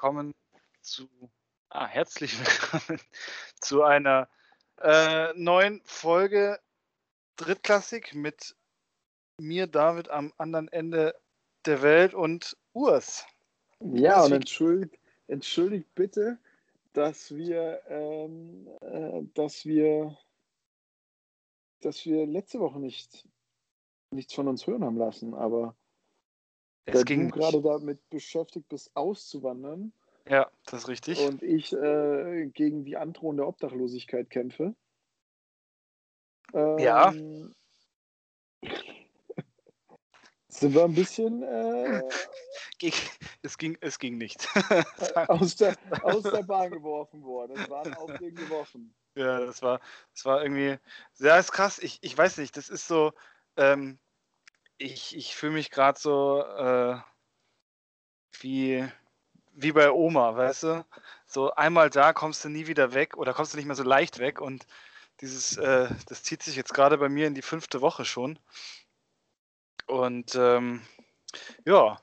[0.00, 0.32] willkommen
[0.80, 1.06] zu,
[1.68, 2.98] ah, herzlich willkommen
[3.60, 4.30] zu einer
[4.80, 6.58] äh, neuen Folge
[7.36, 8.56] Drittklassik mit
[9.36, 11.14] mir, David, am anderen Ende
[11.66, 13.26] der Welt und Urs.
[13.80, 16.38] Ja, und entschuldigt, entschuldigt bitte,
[16.94, 20.16] dass wir, ähm, äh, dass wir,
[21.82, 23.28] dass wir letzte Woche nicht
[24.12, 25.76] nichts von uns hören haben lassen, aber
[26.86, 29.92] Es ging du gerade damit beschäftigt bist, auszuwandern
[30.28, 31.18] Ja, das ist richtig.
[31.18, 34.74] und ich äh, gegen die androhende Obdachlosigkeit kämpfe.
[36.52, 37.12] Ja.
[37.12, 37.54] ähm,
[40.48, 42.02] Sind wir ein bisschen äh,
[43.42, 44.48] Es ging, es ging nicht.
[45.28, 47.58] aus, der, aus der Bahn geworfen worden.
[47.58, 48.94] Es waren aufregende Wochen.
[49.14, 49.80] Ja, das war,
[50.14, 50.78] das war irgendwie,
[51.18, 51.78] ja, ist krass.
[51.78, 53.12] Ich, ich weiß nicht, das ist so,
[53.56, 53.98] ähm,
[54.80, 56.96] ich, ich fühle mich gerade so äh,
[58.40, 58.88] wie,
[59.52, 60.86] wie bei Oma, weißt du?
[61.26, 64.18] So einmal da kommst du nie wieder weg oder kommst du nicht mehr so leicht
[64.18, 64.66] weg und
[65.20, 68.38] dieses, äh, das zieht sich jetzt gerade bei mir in die fünfte Woche schon.
[69.86, 70.80] Und ähm,
[71.66, 72.00] ja.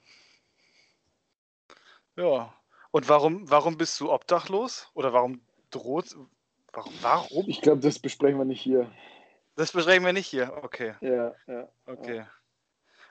[2.15, 2.53] Ja.
[2.91, 4.89] Und warum, warum bist du obdachlos?
[4.93, 5.41] Oder warum
[5.71, 6.15] droht,
[6.73, 7.49] warum, warum?
[7.49, 8.91] Ich glaube, das besprechen wir nicht hier.
[9.55, 10.53] Das besprechen wir nicht hier.
[10.61, 11.67] Okay, Ja, ja.
[11.87, 12.25] okay.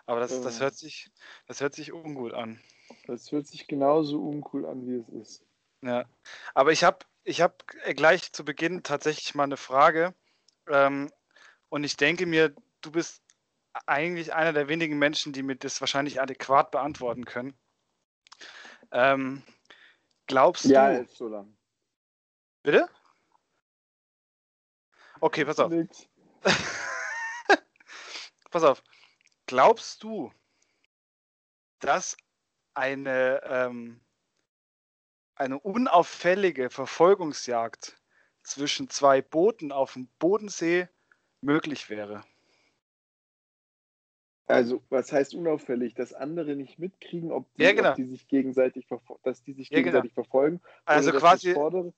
[0.07, 0.63] Aber das, das Ähm.
[0.63, 1.11] hört sich,
[1.47, 2.61] das hört sich ungut an.
[3.07, 5.45] Das hört sich genauso uncool an, wie es ist.
[5.83, 6.05] Ja.
[6.55, 7.55] Aber ich habe, ich habe
[7.95, 10.15] gleich zu Beginn tatsächlich mal eine Frage.
[10.69, 11.11] Ähm,
[11.69, 13.23] und ich denke mir, du bist
[13.87, 17.59] eigentlich einer der wenigen Menschen, die mir das wahrscheinlich adäquat beantworten können.
[18.93, 19.43] Ähm,
[20.27, 21.03] glaubst Ja, du?
[21.03, 21.57] ist so lang.
[22.63, 22.89] Bitte?
[25.21, 25.73] Okay, pass auf.
[28.51, 28.83] Pass auf.
[29.47, 30.33] Glaubst du,
[31.79, 32.17] dass
[32.75, 34.01] eine, ähm,
[35.37, 38.01] eine unauffällige Verfolgungsjagd
[38.43, 40.89] zwischen zwei Booten auf dem Bodensee
[41.41, 42.25] möglich wäre?
[44.49, 45.95] Also, was heißt unauffällig?
[45.95, 47.91] Dass andere nicht mitkriegen, ob die, Ja, genau.
[47.91, 48.87] ob die sich gegenseitig,
[49.25, 49.85] dass die sich Ja, genau.
[49.85, 50.61] gegenseitig verfolgen?
[50.85, 51.93] Also quasi, das vordere,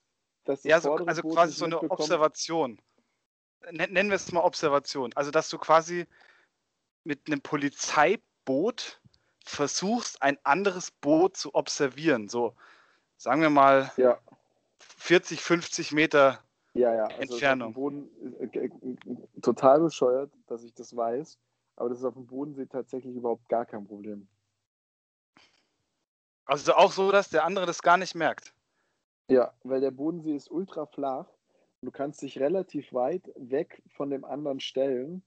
[0.45, 1.79] das ja, so, also Boot quasi so eine?
[1.91, 2.81] Observation.
[3.71, 5.13] Nen- Nennen wir es mal Observation.
[5.15, 6.07] Also, dass du quasi
[7.09, 9.01] mit einem Polizeiboot
[9.43, 12.29] versuchst, ein anderes Boot zu observieren.
[12.29, 12.55] So,
[13.17, 14.19] sagen wir mal Ja,
[14.79, 16.39] 40, 50 Meter
[16.75, 17.05] ja, ja.
[17.07, 17.73] Also Entfernung.
[17.73, 18.71] Boden, äh, äh,
[19.41, 21.39] total bescheuert, dass ich das weiß.
[21.77, 24.29] Aber das ist auf dem Bodensee tatsächlich überhaupt gar kein Problem.
[26.45, 28.55] Also auch so, dass der andere das gar nicht merkt.
[29.31, 31.27] Ja, weil der Bodensee ist ultra flach.
[31.81, 35.23] Du kannst dich relativ weit weg von dem anderen stellen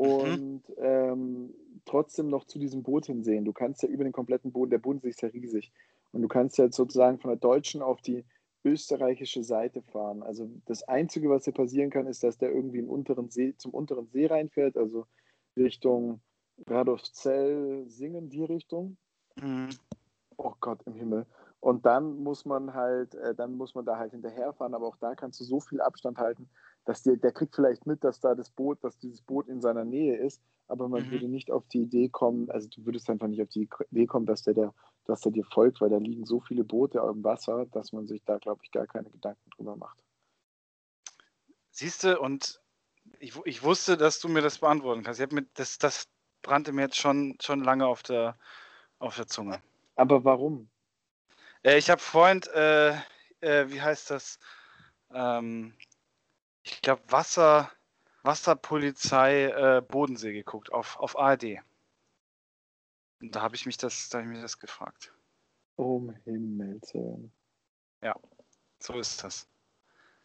[0.00, 0.08] Mhm.
[0.08, 3.44] und ähm, trotzdem noch zu diesem Boot hinsehen.
[3.44, 5.72] Du kannst ja über den kompletten Boden, der Bodensee ist ja riesig.
[6.12, 8.24] Und du kannst ja sozusagen von der deutschen auf die
[8.64, 10.22] österreichische Seite fahren.
[10.22, 13.72] Also das Einzige, was hier passieren kann, ist, dass der irgendwie in unteren See, zum
[13.72, 15.06] unteren See reinfährt, also
[15.56, 16.20] Richtung
[16.66, 18.96] Radolfzell, Singen, die Richtung.
[19.40, 19.68] Mhm.
[20.36, 21.26] Oh Gott im Himmel.
[21.60, 25.14] Und dann muss man halt, äh, dann muss man da halt hinterherfahren, aber auch da
[25.14, 26.48] kannst du so viel Abstand halten,
[26.84, 29.84] dass dir, der kriegt vielleicht mit, dass da das Boot, dass dieses Boot in seiner
[29.84, 31.10] Nähe ist, aber man Mhm.
[31.10, 34.26] würde nicht auf die Idee kommen, also du würdest einfach nicht auf die Idee kommen,
[34.26, 34.74] dass der, der,
[35.04, 38.22] dass der dir folgt, weil da liegen so viele Boote im Wasser, dass man sich
[38.24, 40.02] da, glaube ich, gar keine Gedanken drüber macht.
[41.70, 42.60] Siehst du, und
[43.18, 45.20] ich, ich wusste, dass du mir das beantworten kannst.
[45.32, 46.08] Mir, das, das
[46.42, 48.36] brannte mir jetzt schon, schon lange auf der,
[48.98, 49.62] auf der Zunge.
[49.96, 50.68] Aber warum?
[51.62, 52.90] Äh, ich habe vorhin, äh,
[53.40, 54.38] äh, wie heißt das?
[55.12, 55.74] Ähm,
[56.62, 57.70] ich glaube, Wasser,
[58.22, 61.58] Wasserpolizei äh, Bodensee geguckt auf, auf ARD.
[63.20, 65.12] Und da habe ich mich das, da hab ich mich das gefragt.
[65.76, 67.32] Um Himmels Willen.
[68.80, 69.46] So ist das.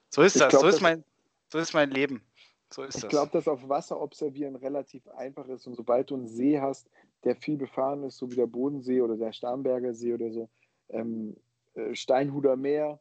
[0.09, 0.50] So ist Ich das.
[0.50, 1.03] glaub, so ist mein,
[1.50, 2.24] so ist mein Leben.
[2.72, 3.09] So ist Ich das.
[3.09, 5.68] glaube, dass auf Wasser observieren relativ einfach ist.
[5.68, 6.90] Und sobald du einen See hast,
[7.24, 10.50] der viel befahren ist, so wie der Bodensee oder der Starnberger See oder so,
[10.90, 11.35] ähm,
[11.74, 13.00] äh, Steinhuder Meer,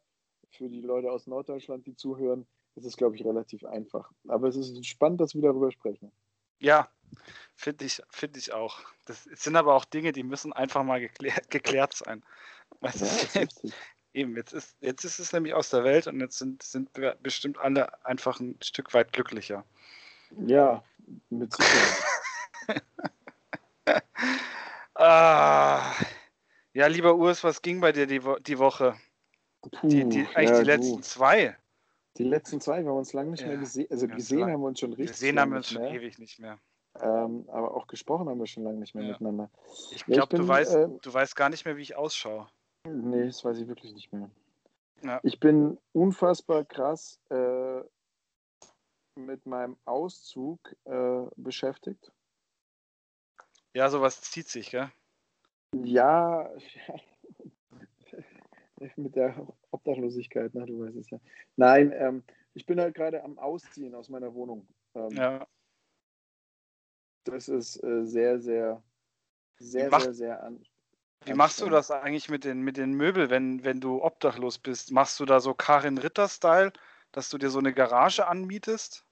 [0.51, 4.11] für die Leute aus Norddeutschland, die zuhören, ist es, glaube ich, relativ einfach.
[4.29, 6.13] Aber es ist spannend, dass wir darüber sprechen.
[6.61, 6.89] Ja,
[7.55, 8.81] finde ich, finde ich auch.
[9.07, 12.25] Das sind aber auch Dinge, die müssen einfach mal geklär, geklärt sein.
[12.81, 13.63] Weißt Ja, ist jetzt,
[14.13, 17.17] eben, jetzt ist, jetzt ist es nämlich aus der Welt und jetzt sind, sind wir
[17.23, 19.65] bestimmt alle einfach ein Stück weit glücklicher.
[20.47, 20.83] ja
[21.31, 22.05] mit Sicherheit.
[24.97, 25.93] Ah,
[26.73, 28.97] ja, lieber Urs, was ging bei dir die, Wo die Woche?
[29.83, 31.03] Die, die, Puh, eigentlich ja, die letzten du.
[31.03, 31.57] zwei.
[32.17, 33.89] Die letzten zwei, wir haben uns lange nicht Ja, mehr gesehen.
[33.91, 34.53] Also gesehen lang.
[34.53, 35.91] haben wir uns schon richtig Gesehen haben wir uns schon mehr.
[35.91, 36.59] ewig nicht mehr.
[37.01, 39.11] Ähm, aber auch gesprochen haben wir schon lange nicht mehr Ja.
[39.11, 39.51] miteinander.
[39.91, 42.47] Ich Ja, glaube, du bin, weißt, ähm, du weißt gar nicht mehr, wie ich ausschaue.
[42.87, 44.31] Nee, Nee, das weiß ich wirklich nicht mehr.
[45.03, 45.19] Ja.
[45.25, 47.81] Ich bin unfassbar krass äh,
[49.17, 52.13] mit meinem Auszug äh, beschäftigt.
[53.73, 54.91] Ja, sowas zieht sich, gell?
[55.83, 56.49] Ja,
[58.97, 61.21] mit der Obdachlosigkeit, ne, du weißt es ja.
[61.57, 62.25] Nein, ähm,
[62.55, 64.67] ich bin halt gerade am Ausziehen aus meiner Wohnung.
[64.95, 65.47] Ähm, Ja.
[67.25, 68.83] Das ist äh, sehr, sehr,
[69.59, 70.63] sehr, macht- sehr, sehr an.
[71.25, 74.93] Wie machst du das eigentlich mit den, mit den Möbeln, wenn, wenn du obdachlos bist?
[74.93, 76.71] Machst du da so Karin Ritter-Style,
[77.13, 79.07] dass du dir so eine Garage anmietest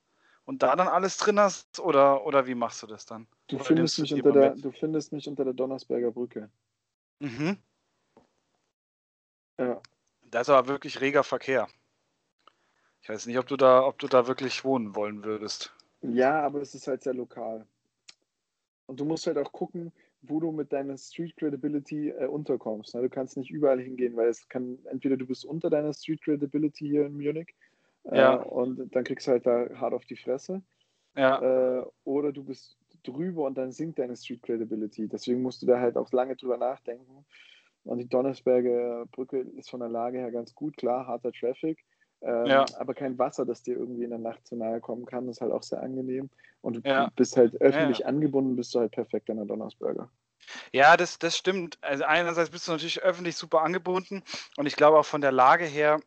[0.45, 1.81] und da dann alles drin hast?
[1.81, 3.27] Oder, oder wie machst du das dann?
[3.47, 4.65] Du findest, mich unter der, mit?
[4.65, 6.51] du findest mich unter der Donnersberger Brücke.
[7.21, 7.57] Mhm.
[9.67, 9.81] Ja.
[10.31, 11.69] Da ist aber wirklich reger Verkehr.
[13.03, 15.75] Ich weiß nicht, ob du da, ob du da wirklich wohnen wollen würdest.
[16.03, 17.67] Ja, aber es ist halt sehr lokal.
[18.87, 19.93] Und du musst halt auch gucken,
[20.23, 22.95] wo du mit deiner Street Credibility äh, unterkommst.
[22.95, 23.03] Ne?
[23.03, 26.89] Du kannst nicht überall hingehen, weil es kann, entweder du bist unter deiner Street Credibility
[26.89, 27.55] hier in Munich
[28.05, 28.35] äh, Ja.
[28.35, 30.63] und dann kriegst du halt da hart auf die Fresse.
[31.17, 35.09] Ja, Äh, oder du bist drüber und dann sinkt deine Street Credibility.
[35.09, 37.25] Deswegen musst du da halt auch lange drüber nachdenken.
[37.85, 41.85] Und die Donnersberger Brücke ist von der Lage her ganz gut, klar, harter Traffic.
[42.23, 42.65] Ähm, Ja.
[42.79, 45.53] Aber kein Wasser, das dir irgendwie in der Nacht zu nahe kommen kann, ist halt
[45.53, 46.31] auch sehr angenehm.
[46.61, 47.11] Und du Ja.
[47.17, 48.07] bist halt öffentlich Ja.
[48.07, 50.09] angebunden, bist du halt perfekt an der Donnersberger.
[50.73, 51.79] ja das, das stimmt.
[51.83, 54.23] Also einerseits bist du natürlich öffentlich super angebunden
[54.57, 56.01] und ich glaube auch von der Lage her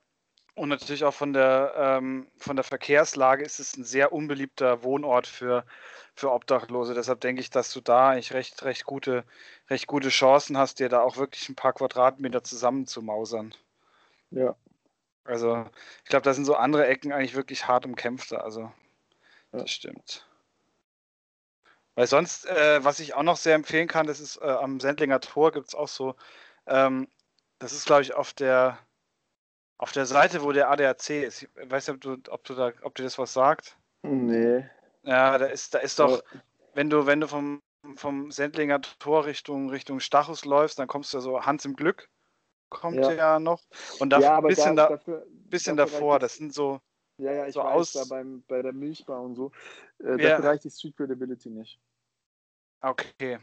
[0.55, 5.27] und natürlich auch von der, ähm, von der Verkehrslage ist es ein sehr unbeliebter Wohnort
[5.27, 5.65] für,
[6.15, 6.93] für Obdachlose.
[6.93, 9.25] Deshalb denke ich, dass du da eigentlich recht, recht, gute,
[9.69, 13.53] recht gute Chancen hast, dir da auch wirklich ein paar Quadratmeter zusammenzumausern.
[14.31, 14.55] Ja,
[15.25, 15.65] Also
[16.03, 18.43] ich glaube, da sind so andere Ecken eigentlich wirklich hart umkämpfter.
[18.43, 18.71] Also
[19.51, 19.59] Ja.
[19.61, 20.27] das stimmt.
[21.95, 25.19] Weil sonst, äh, was ich auch noch sehr empfehlen kann, das ist äh, am Sendlinger
[25.21, 26.15] Tor gibt es auch so,
[26.67, 27.07] ähm,
[27.59, 28.77] das ist glaube ich auf der
[29.77, 31.43] auf der Seite, wo der ADAC ist.
[31.43, 33.77] Ich weiß nicht, ob du, ob du da, ob dir das was sagt.
[34.03, 34.65] nee.
[35.03, 36.41] Ja, da ist, da ist doch, Aber-
[36.73, 37.61] wenn du, wenn du vom,
[37.95, 42.09] vom Sendlinger Tor Richtung, Richtung Stachus läufst, dann kommst du so Hans im Glück,
[42.69, 43.11] kommt Ja.
[43.11, 43.61] ja, noch.
[43.99, 46.79] Und da ja, ein bisschen, da, da, dafür, bisschen dafür davor, das sind so,
[47.19, 49.51] Ja, ja, ich so weiß, aus- da beim, bei der Milchbar und so.
[50.03, 50.29] Äh, Ja.
[50.31, 51.79] Dafür reicht die Street Credibility nicht.
[52.81, 53.37] Okay.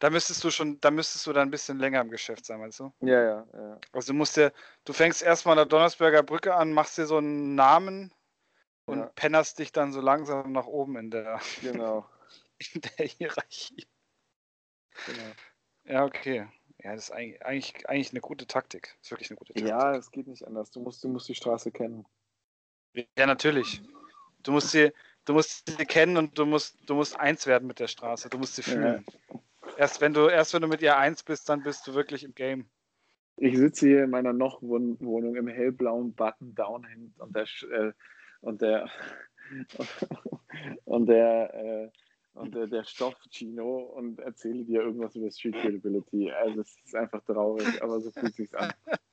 [0.00, 2.80] Da müsstest du schon, da müsstest du dann ein bisschen länger im Geschäft sein, meinst
[2.80, 2.90] du?
[3.00, 3.80] Ja, ja, ja.
[3.92, 4.52] Also du musst dir,
[4.84, 8.12] du fängst erstmal an der Donnersberger Brücke an, machst dir so einen Namen
[8.86, 9.12] und Ja.
[9.14, 12.08] pennerst dich dann so langsam nach oben in der, Genau.
[12.74, 13.86] in der Hierarchie.
[15.06, 15.32] genau.
[15.84, 16.48] Ja, okay.
[16.82, 18.94] Ja, das ist eigentlich, eigentlich, eine gute Taktik.
[18.98, 19.68] Das ist wirklich eine gute Taktik.
[19.68, 20.70] Ja, es geht nicht anders.
[20.70, 22.06] Du musst, du musst die Straße kennen.
[22.94, 23.82] Ja, natürlich.
[24.42, 24.92] Du musst sie,
[25.26, 28.30] du musst sie kennen und du musst, du musst eins werden mit der Straße.
[28.30, 29.02] Du musst sie Ja.
[29.80, 32.34] Erst wenn du, erst wenn du mit ihr eins bist, dann bist du wirklich im
[32.34, 32.68] Game.
[33.38, 37.92] Ich sitze hier in meiner noch Wohn- Wohnung im hellblauen Button-Down-Hemd und der äh,
[38.42, 38.90] und der
[40.84, 41.90] und der äh,
[42.34, 46.30] und der, der Stoff Chino und erzähle dir irgendwas über Street Credibility.
[46.30, 48.74] Also es ist einfach traurig, aber so fühlt sich's an.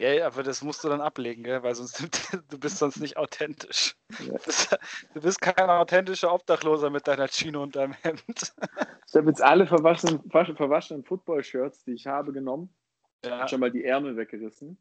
[0.00, 1.62] Ja, aber das musst du dann ablegen, gell?
[1.62, 2.00] weil sonst
[2.48, 3.96] du bist sonst nicht authentisch.
[4.18, 4.38] Ja.
[5.12, 8.54] Du bist, kein authentischer Obdachloser mit deiner Chino und deinem Hemd.
[9.06, 12.74] Ich habe jetzt alle verwaschenen, verwasch- verwaschenen Football-Shirts, die ich habe, genommen.
[13.22, 14.78] Ja, Schon mal die Ärmel weggerissen.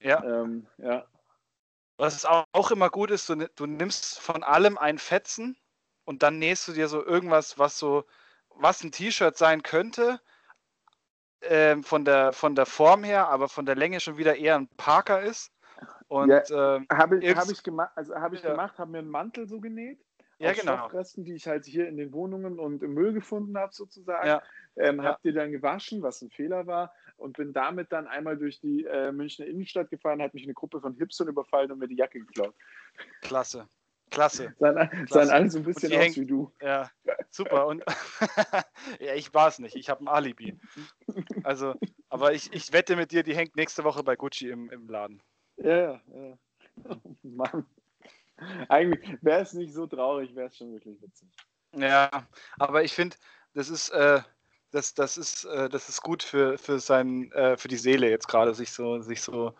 [0.00, 0.22] ja.
[0.22, 1.06] Ähm, ja.
[1.96, 5.56] Was auch, auch immer gut ist, du, du nimmst von allem ein Fetzen
[6.04, 8.04] und dann nähst du dir so irgendwas, was so,
[8.50, 10.20] was ein T-Shirt sein könnte,
[11.42, 14.68] ähm, von, der, von der Form her, aber von der Länge schon wieder eher ein
[14.76, 15.52] Parker ist.
[16.08, 18.50] Und Ja, ähm, Habe ich, hab ich, gema also hab ich Ja.
[18.50, 20.04] gemacht, habe mir einen Mantel so genäht.
[20.38, 20.76] ja, aus genau.
[20.76, 24.26] Stoffresten, die ich halt hier in den Wohnungen und im Müll gefunden habe, sozusagen.
[24.26, 24.42] Ja.
[24.76, 25.04] Ähm, Ja.
[25.10, 28.84] Hab die dann gewaschen, was ein Fehler war, und bin damit dann einmal durch die
[28.84, 32.20] äh, Münchner Innenstadt gefahren, hat mich eine Gruppe von Hipstern überfallen und mir die Jacke
[32.20, 32.54] geklaut.
[33.20, 33.68] Klasse.
[34.10, 34.54] Klasse.
[34.58, 36.52] Sahen, sahen alle so ein bisschen aus hängt- wie du.
[36.60, 36.90] Ja,
[37.30, 37.66] super.
[37.66, 37.84] Und
[39.00, 39.76] ja, ich war es nicht.
[39.76, 40.58] Ich habe ein Alibi.
[41.44, 41.74] Also,
[42.08, 45.22] aber ich, ich wette mit dir, die hängt nächste Woche bei Gucci im, im Laden.
[45.56, 46.00] Ja, ja.
[46.14, 46.38] ja.
[47.22, 47.66] Mann.
[48.68, 51.28] Eigentlich wäre es nicht so traurig, wäre es schon wirklich witzig.
[51.76, 52.10] Ja,
[52.58, 53.16] aber ich finde,
[53.54, 54.20] das ist, äh,
[54.70, 58.28] das, das ist, äh, das ist gut für, für, sein, äh, für die Seele jetzt
[58.28, 59.54] gerade, sich so, sich so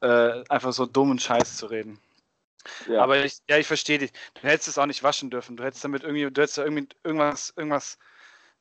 [0.00, 1.98] äh, einfach so dummen Scheiß zu reden.
[2.88, 3.02] Ja.
[3.02, 4.12] Aber ich, ja, ich verstehe dich.
[4.34, 5.56] Du hättest es auch nicht waschen dürfen.
[5.56, 7.98] Du hättest damit irgendwie, du hättest da irgendwie irgendwas, irgendwas,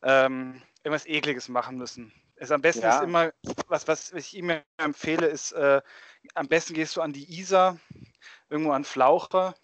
[0.02, 2.12] ähm, irgendwas Ekliges machen müssen.
[2.36, 2.98] Es am besten Ja.
[2.98, 3.32] ist immer,
[3.68, 5.82] was, was ich ihm empfehle, ist, äh,
[6.34, 7.80] am besten gehst du an die Isar,
[8.50, 9.56] irgendwo an Flaucher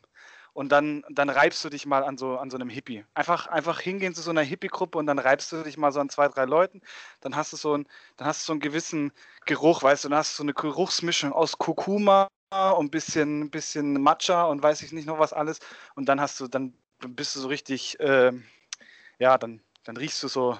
[0.53, 3.05] und dann, dann reibst du dich mal an so, an so einem Hippie.
[3.13, 6.09] Einfach, einfach hingehen zu so einer Hippie-Gruppe und dann reibst du dich mal so an
[6.09, 6.81] zwei, drei Leuten.
[7.21, 9.11] Dann hast du so, ein, dann hast du so einen gewissen
[9.45, 14.01] Geruch, weißt du, dann hast du so eine Geruchsmischung aus Kurkuma und ein bisschen, bisschen
[14.01, 15.59] Matcha und weiß ich nicht noch was alles.
[15.95, 16.73] Und dann hast du, dann
[17.07, 18.31] bist du so richtig, äh,
[19.19, 20.57] ja, dann, dann riechst du so,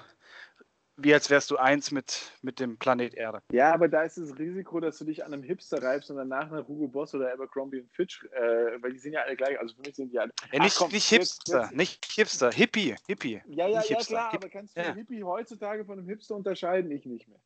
[0.96, 3.42] wie als wärst du eins mit, mit dem Planet Erde.
[3.52, 6.50] Ja, aber da ist das Risiko, dass du dich an einem Hipster reibst und danach
[6.50, 9.58] nach Hugo Boss oder Abercrombie Fitch, äh, weil die sind ja alle gleich.
[9.58, 10.32] Also für mich sind die alle.
[10.52, 11.76] Ja, nicht, Ach, komm, nicht Hipster, jetzt, jetzt.
[11.76, 13.42] nicht Hipster, Hippie, Hippie.
[13.46, 14.92] Ja, ja, ja, klar, Hip aber kannst du ja.
[14.92, 16.90] Hippie heutzutage von einem Hipster unterscheiden?
[16.90, 17.40] Ich nicht mehr.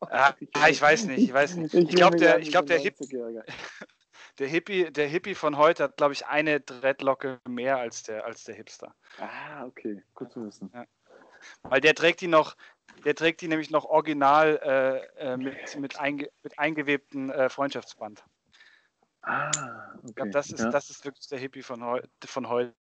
[0.00, 1.74] Ah, ich, ich weiß nicht, ich weiß nicht.
[1.74, 2.96] Ich, ich glaube, der, glaub, der, Hip,
[4.38, 8.44] der, Hippie, der Hippie von heute hat, glaube ich, eine Dreadlocke mehr als der, als
[8.44, 8.94] der Hipster.
[9.18, 10.70] Ah, okay, gut zu wissen.
[10.74, 10.86] Ja.
[11.62, 12.56] Weil der trägt die noch,
[13.04, 14.60] der trägt die nämlich noch original
[15.18, 18.24] äh, äh mit, mit, einge, mit eingewebten äh, Freundschaftsband.
[19.22, 19.50] Ah,
[19.94, 20.06] okay.
[20.08, 20.70] Ich glaube, das ist, ja.
[20.70, 22.74] das ist wirklich der Hippie von, heu von heute.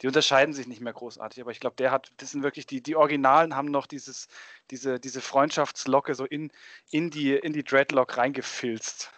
[0.00, 2.82] Die unterscheiden sich nicht mehr großartig, aber ich glaube, der hat, das sind wirklich die,
[2.82, 4.28] die Originalen haben noch dieses,
[4.70, 6.50] diese, diese Freundschaftslocke so in,
[6.90, 9.12] in, die, in die Dreadlock reingefilzt.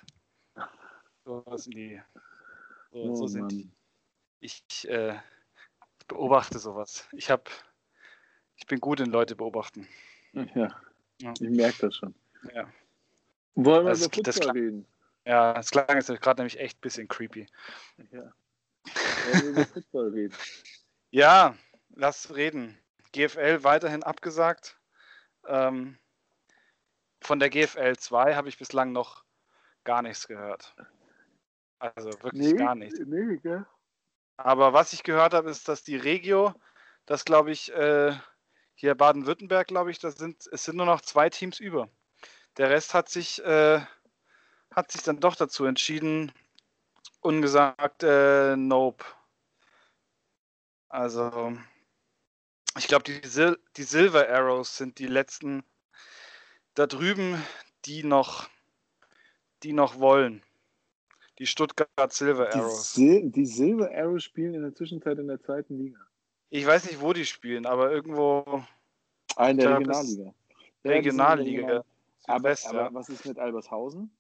[1.25, 2.02] So sind die.
[2.90, 3.70] So, oh, so sind die.
[4.40, 5.18] Ich äh,
[6.06, 7.06] beobachte sowas.
[7.12, 7.44] Ich habe
[8.58, 9.88] ich bin gut in Leute beobachten.
[10.32, 10.68] Ja,
[11.20, 11.32] ja.
[11.40, 12.14] ich merke das schon.
[12.54, 12.68] Ja.
[13.54, 14.87] Wollen wir das, über Fußball das reden?
[15.25, 17.47] Ja, das klang jetzt gerade nämlich echt ein bisschen creepy.
[18.11, 18.32] Ja.
[18.95, 20.35] Wollen wir über Fußball reden?
[21.11, 21.57] Ja,
[21.90, 22.78] lass reden.
[23.12, 24.78] GFL weiterhin abgesagt.
[25.47, 25.99] Ähm,
[27.21, 29.25] von der GFL 2 habe ich bislang noch
[29.85, 30.75] gar nichts gehört.
[31.78, 32.99] Also wirklich nee, gar nichts.
[33.00, 33.66] Nee, gell?
[34.37, 36.54] Aber was ich gehört habe, ist, dass die Regio,
[37.07, 38.14] das glaube ich, äh,
[38.75, 41.88] hier Baden-Württemberg, glaube ich, da sind, es sind nur noch zwei Teams über.
[42.57, 43.80] Der Rest hat sich, äh,
[44.71, 46.33] hat sich dann doch dazu entschieden
[47.20, 49.04] und gesagt, äh, nope.
[50.88, 51.56] Also,
[52.76, 55.64] ich glaube, die, Sil die Silver Arrows sind die letzten
[56.75, 57.42] da drüben,
[57.84, 58.48] die noch,
[59.62, 60.42] die noch wollen.
[61.38, 62.94] Die Stuttgart Silver Arrows.
[62.94, 65.98] Die, Sil die Silver Arrows spielen in der Zwischenzeit in der zweiten Liga.
[66.50, 68.64] Ich weiß nicht, wo die spielen, aber irgendwo.
[69.37, 70.34] Ah, in der Regionalliga.
[70.84, 71.84] Regionalliga.
[72.26, 72.94] Aber, West, aber ja.
[72.94, 74.10] was ist mit Albershausen?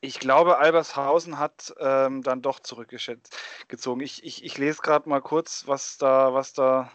[0.00, 4.00] Ich glaube, Albershausen hat ähm, dann doch zurückgezogen.
[4.00, 6.92] Ich, ich, ich lese gerade mal kurz, was da, was da,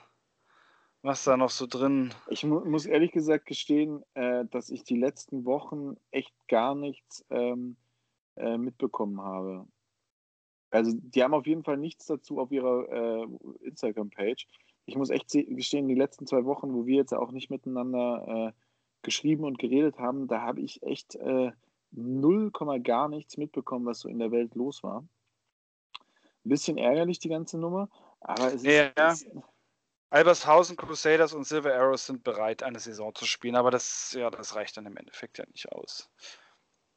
[1.02, 2.14] was da noch so drin.
[2.30, 7.26] Ich mu muss ehrlich gesagt gestehen, äh, dass ich die letzten Wochen echt gar nichts
[7.30, 7.76] ähm,
[8.38, 9.68] äh, mitbekommen habe.
[10.72, 13.28] Also die haben auf jeden Fall nichts dazu auf ihrer äh,
[13.66, 14.48] Instagram-Page.
[14.86, 18.62] Ich muss echt gestehen, die letzten zwei Wochen, wo wir jetzt auch nicht miteinander äh,
[19.02, 21.52] geschrieben und geredet haben, da habe ich echt äh,
[21.94, 25.06] null Komma gar nichts mitbekommen, was so in der Welt los war.
[26.46, 28.66] Ein bisschen ärgerlich die ganze Nummer, aber es ist.
[28.66, 29.12] Ja.
[29.12, 29.26] Es,
[30.14, 34.56] Albershausen, Crusaders und Silver Arrows sind bereit, eine Saison zu spielen, aber das, ja, das
[34.56, 36.12] reicht dann im Endeffekt ja nicht aus.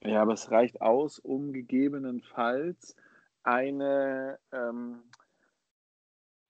[0.02, 2.94] Ja, aber es reicht aus, um gegebenenfalls
[3.42, 5.02] eine, ähm,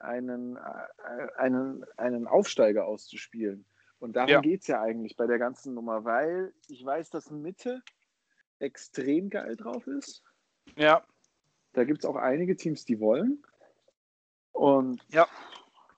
[0.00, 3.64] einen, äh, einen, einen Aufsteiger auszuspielen.
[4.00, 4.40] Und darum ja.
[4.40, 7.80] geht es ja eigentlich bei der ganzen Nummer, weil ich weiß, dass Mitte
[8.58, 10.22] extrem geil drauf ist.
[10.76, 11.04] Ja.
[11.72, 13.42] Da gibt es auch einige Teams, die wollen.
[14.52, 15.28] Und ja,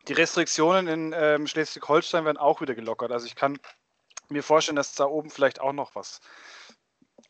[0.08, 3.12] die Restriktionen in ähm, Schleswig-Holstein werden auch wieder gelockert.
[3.12, 3.58] Also ich kann
[4.28, 6.20] mir vorstellen, dass da oben vielleicht auch noch was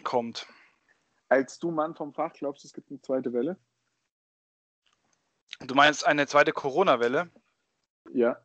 [0.04, 0.46] kommt.
[1.28, 3.58] Als du Mann vom Fach glaubst, es gibt eine zweite Welle?
[5.60, 7.30] Du meinst eine zweite Corona-Welle?
[8.12, 8.40] Ja.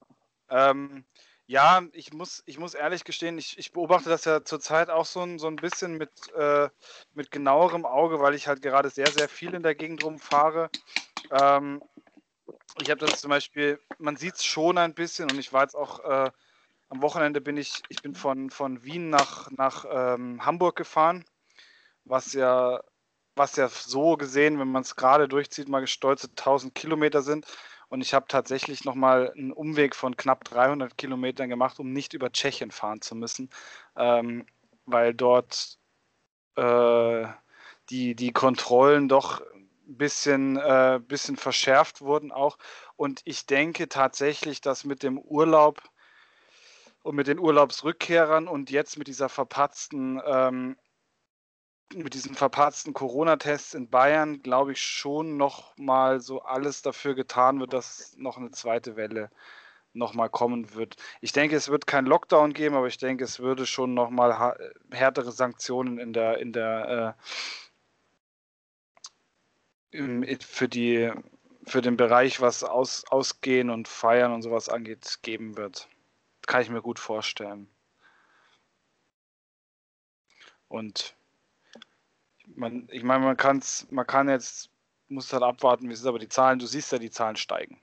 [0.49, 1.05] Ähm,
[1.45, 5.21] ja, ich muss, ich muss ehrlich gestehen, ich, ich beobachte das ja zurzeit auch so
[5.21, 6.69] ein, so ein bisschen mit, äh,
[7.13, 10.71] mit genauerem Auge, weil ich halt gerade sehr, sehr viel in der Gegend rumfahre.
[11.31, 11.83] Ähm,
[12.79, 15.75] ich habe das zum Beispiel, man sieht es schon ein bisschen und ich war jetzt
[15.75, 16.31] auch äh,
[16.89, 21.25] am Wochenende bin ich, ich bin von, von Wien nach, nach ähm, Hamburg gefahren
[22.05, 22.81] was ja,
[23.35, 27.45] was ja so gesehen, wenn man es gerade durchzieht, mal gestolze 1000 Kilometer sind.
[27.93, 32.31] Und ich habe tatsächlich nochmal einen Umweg von knapp 300 Kilometern gemacht, um nicht über
[32.31, 33.51] Tschechien fahren zu müssen,
[33.95, 34.47] ähm,
[34.87, 35.77] weil dort
[36.55, 37.27] äh,
[37.91, 42.57] die, die Kontrollen doch ein bisschen, äh, bisschen verschärft wurden auch.
[42.95, 45.83] Und ich denke tatsächlich, dass mit dem Urlaub
[47.03, 50.77] und mit den Urlaubsrückkehrern und jetzt mit dieser verpatzten ähm,
[51.95, 57.59] mit diesen verpatzten Corona-Tests in Bayern, glaube ich, schon noch mal so alles dafür getan
[57.59, 59.29] wird, dass noch eine zweite Welle
[59.93, 60.95] noch mal kommen wird.
[61.21, 64.57] Ich denke, es wird keinen Lockdown geben, aber ich denke, es würde schon noch mal
[64.91, 67.15] härtere Sanktionen in der in der
[70.41, 71.11] für die
[71.65, 75.87] für den Bereich, was aus, Ausgehen und Feiern und sowas angeht, geben wird.
[76.45, 77.69] Kann ich mir gut vorstellen.
[80.67, 81.15] Und
[82.55, 84.69] man, ich meine, man kann man kann jetzt,
[85.07, 87.79] muss halt abwarten, wie es ist, aber die Zahlen, du siehst ja, die Zahlen steigen.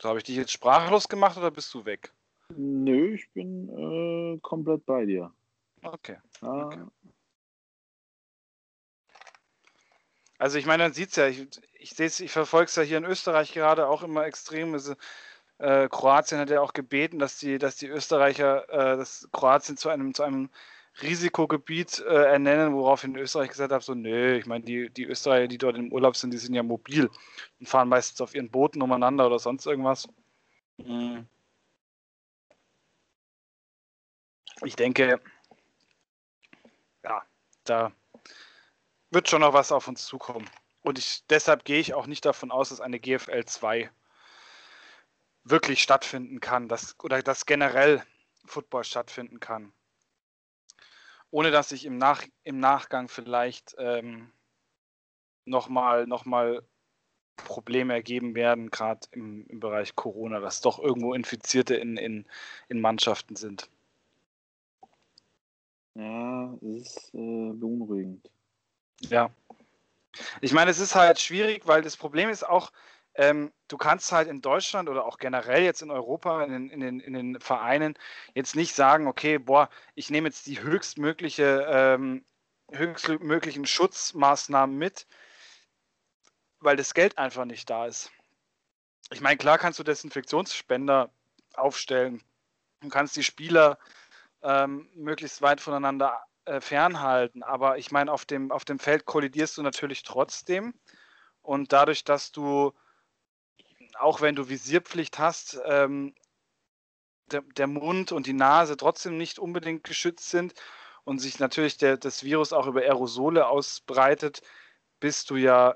[0.00, 2.12] So, habe ich dich jetzt sprachlos gemacht oder bist du weg?
[2.54, 5.32] Nö, ich bin äh, komplett bei dir.
[5.82, 6.18] Okay.
[6.42, 6.66] Ah.
[6.66, 6.84] okay.
[10.38, 13.04] Also ich meine, man sieht es ja, ich, ich ich verfolge es ja hier in
[13.04, 14.74] Österreich gerade auch immer extrem.
[14.74, 14.94] Also,
[15.58, 19.88] äh, Kroatien hat ja auch gebeten, dass die, dass die Österreicher äh, das Kroatien zu
[19.88, 20.50] einem, zu einem
[21.02, 25.58] Risikogebiet äh, ernennen, woraufhin Österreich gesagt hat, so, nö, ich meine, die, die Österreicher, die
[25.58, 27.10] dort im Urlaub sind, die sind ja mobil
[27.60, 30.08] und fahren meistens auf ihren Booten umeinander oder sonst irgendwas.
[30.78, 31.26] Mhm.
[34.64, 35.20] Ich denke,
[37.04, 37.22] ja,
[37.64, 37.92] da
[39.10, 40.48] wird schon noch was auf uns zukommen.
[40.82, 43.90] Und ich, deshalb gehe ich auch nicht davon aus, dass eine GFL 2
[45.48, 48.02] wirklich stattfinden kann, dass, oder dass generell
[48.44, 49.72] Football stattfinden kann.
[51.30, 54.30] Ohne dass sich im, Nach, im Nachgang vielleicht ähm,
[55.44, 56.62] nochmal noch mal
[57.36, 62.26] Probleme ergeben werden, gerade im, im Bereich Corona, dass doch irgendwo Infizierte in, in,
[62.68, 63.68] in Mannschaften sind.
[65.94, 68.30] Ja, das ist äh, beunruhigend.
[69.00, 69.30] Ja.
[70.40, 72.72] Ich meine, es ist halt schwierig, weil das Problem ist auch,
[73.16, 76.80] ähm, du kannst halt in Deutschland oder auch generell jetzt in Europa, in den, in,
[76.80, 77.94] den, in den Vereinen,
[78.34, 82.24] jetzt nicht sagen, okay, boah, ich nehme jetzt die höchstmögliche, ähm,
[82.72, 85.06] höchstmöglichen Schutzmaßnahmen mit,
[86.60, 88.10] weil das Geld einfach nicht da ist.
[89.10, 91.10] Ich meine, klar kannst du Desinfektionsspender
[91.54, 92.22] aufstellen.
[92.80, 93.78] Du kannst die Spieler
[94.42, 97.42] ähm, möglichst weit voneinander äh, fernhalten.
[97.42, 100.74] Aber ich meine, auf dem, auf dem Feld kollidierst du natürlich trotzdem.
[101.42, 102.72] Und dadurch, dass du,
[104.00, 106.14] auch wenn du Visierpflicht hast, ähm,
[107.26, 110.54] der, der, Mund und die Nase trotzdem nicht unbedingt geschützt sind
[111.04, 114.42] und sich natürlich der, das Virus auch über Aerosole ausbreitet,
[115.00, 115.74] bist du ja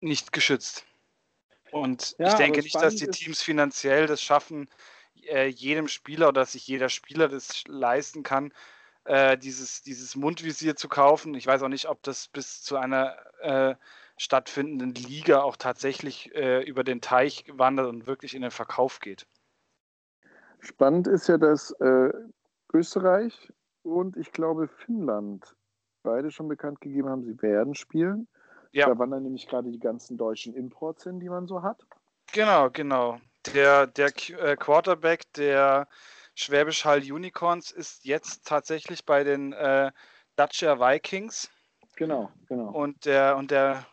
[0.00, 0.84] nicht geschützt.
[1.70, 4.68] Und ja, ich denke nicht, dass die Teams finanziell das schaffen,
[5.26, 8.52] äh, jedem Spieler oder dass sich jeder Spieler das leisten kann,
[9.04, 11.34] äh, dieses, dieses Mundvisier zu kaufen.
[11.34, 13.74] Ich weiß auch nicht, ob das bis zu einer äh,
[14.18, 19.26] stattfindenden Liga auch tatsächlich äh, über den Teich wandert und wirklich in den Verkauf geht.
[20.60, 22.10] Spannend ist ja, dass äh,
[22.72, 23.52] Österreich
[23.82, 25.54] und ich glaube Finnland
[26.02, 28.28] beide schon bekannt gegeben haben, sie werden spielen.
[28.72, 28.86] Ja.
[28.86, 31.86] Da wandern nämlich gerade die ganzen deutschen Imports hin, die man so hat.
[32.32, 33.18] Genau, genau.
[33.54, 35.88] Der, der äh, Quarterback, der
[36.34, 39.90] Schwäbisch Hall Unicorns ist jetzt tatsächlich bei den äh,
[40.36, 41.50] Dacia Vikings.
[41.96, 42.70] Genau, genau.
[42.70, 43.86] Und der, und der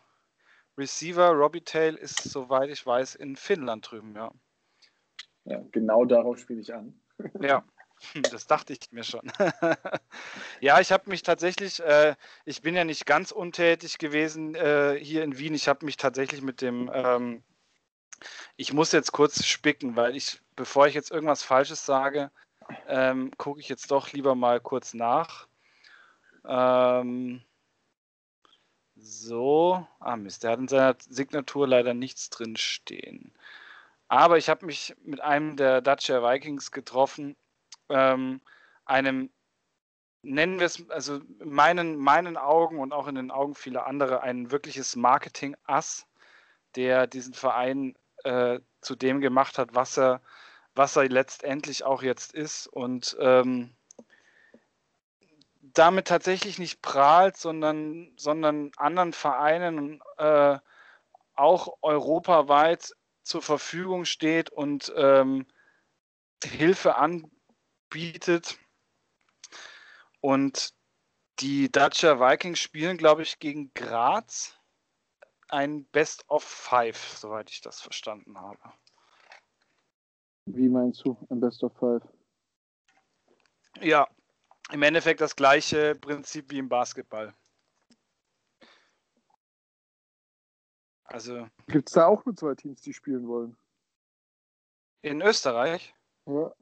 [0.78, 4.30] Receiver Robbie Tail ist, soweit ich weiß, in Finnland drüben, ja.
[5.44, 7.00] Ja, genau darauf spiele ich an.
[7.40, 7.64] ja,
[8.30, 9.30] das dachte ich mir schon.
[10.60, 15.22] ja, ich habe mich tatsächlich, äh, ich bin ja nicht ganz untätig gewesen äh, hier
[15.24, 15.54] in Wien.
[15.54, 17.42] Ich habe mich tatsächlich mit dem ähm,
[18.56, 22.30] ich muss jetzt kurz spicken, weil ich, bevor ich jetzt irgendwas Falsches sage,
[22.88, 25.46] ähm, gucke ich jetzt doch lieber mal kurz nach.
[26.46, 27.42] Ähm,
[29.06, 33.32] so, ah Mist, der hat in seiner Signatur leider nichts drin stehen.
[34.08, 37.36] Aber ich habe mich mit einem der Dacia Vikings getroffen,
[37.88, 38.40] ähm,
[38.84, 39.30] einem,
[40.22, 44.22] nennen wir es, also in meinen, meinen Augen und auch in den Augen vieler anderer,
[44.22, 46.06] ein wirkliches Marketing-Ass,
[46.76, 50.20] der diesen Verein äh, zu dem gemacht hat, was er,
[50.74, 53.74] was er letztendlich auch jetzt ist und ähm,
[55.78, 60.58] damit tatsächlich nicht prahlt, sondern, sondern anderen Vereinen äh,
[61.34, 65.46] auch europaweit zur Verfügung steht und ähm,
[66.42, 68.58] Hilfe anbietet.
[70.20, 70.74] Und
[71.40, 74.58] die Dacia Vikings spielen, glaube ich, gegen Graz
[75.48, 78.58] ein Best of Five, soweit ich das verstanden habe.
[80.46, 82.02] Wie meinst du ein Best of Five?
[83.80, 84.08] Ja,
[84.72, 87.34] im Endeffekt das gleiche Prinzip wie im Basketball.
[91.04, 91.48] Also.
[91.68, 93.56] Gibt es da auch nur zwei Teams, die spielen wollen?
[95.02, 95.94] In Österreich?
[96.26, 96.52] Ja.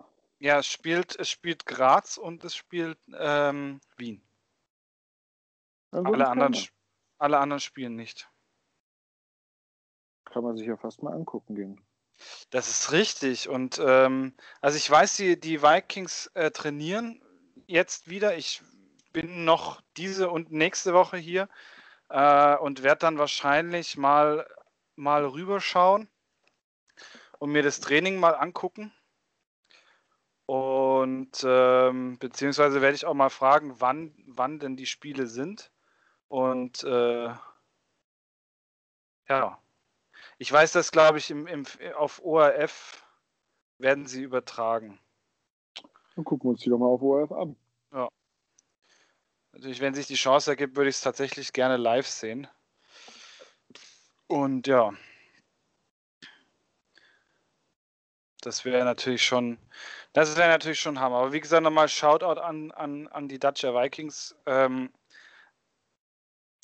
[0.40, 4.20] Ja, es spielt, es spielt Graz und es spielt ähm, Wien.
[5.92, 6.56] Alle anderen,
[7.18, 8.28] alle anderen spielen nicht
[10.34, 11.80] kann man sich ja fast mal angucken gehen.
[12.50, 13.48] Das ist richtig.
[13.48, 17.22] Und ähm, also ich weiß, die, die Vikings äh, trainieren
[17.66, 18.36] jetzt wieder.
[18.36, 18.62] Ich
[19.12, 21.48] bin noch diese und nächste Woche hier
[22.08, 24.46] äh, und werde dann wahrscheinlich mal,
[24.96, 26.08] mal rüberschauen
[27.38, 28.92] und mir das Training mal angucken.
[30.46, 35.70] Und ähm, beziehungsweise werde ich auch mal fragen, wann, wann denn die Spiele sind.
[36.28, 37.34] Und äh,
[39.28, 39.58] ja,
[40.38, 41.64] ich weiß das, glaube ich, im, im,
[41.96, 43.06] auf ORF
[43.78, 44.98] werden sie übertragen.
[46.14, 47.56] Dann gucken wir uns die doch mal auf ORF an.
[47.92, 48.08] Ja.
[49.52, 52.48] Natürlich, wenn sich die Chance ergibt, würde ich es tatsächlich gerne live sehen.
[54.26, 54.92] Und ja.
[58.40, 59.58] Das wäre natürlich schon,
[60.12, 61.16] das wäre natürlich schon Hammer.
[61.16, 64.36] Aber wie gesagt, nochmal Shoutout an, an, an die Dutcher Vikings.
[64.44, 64.92] Ähm,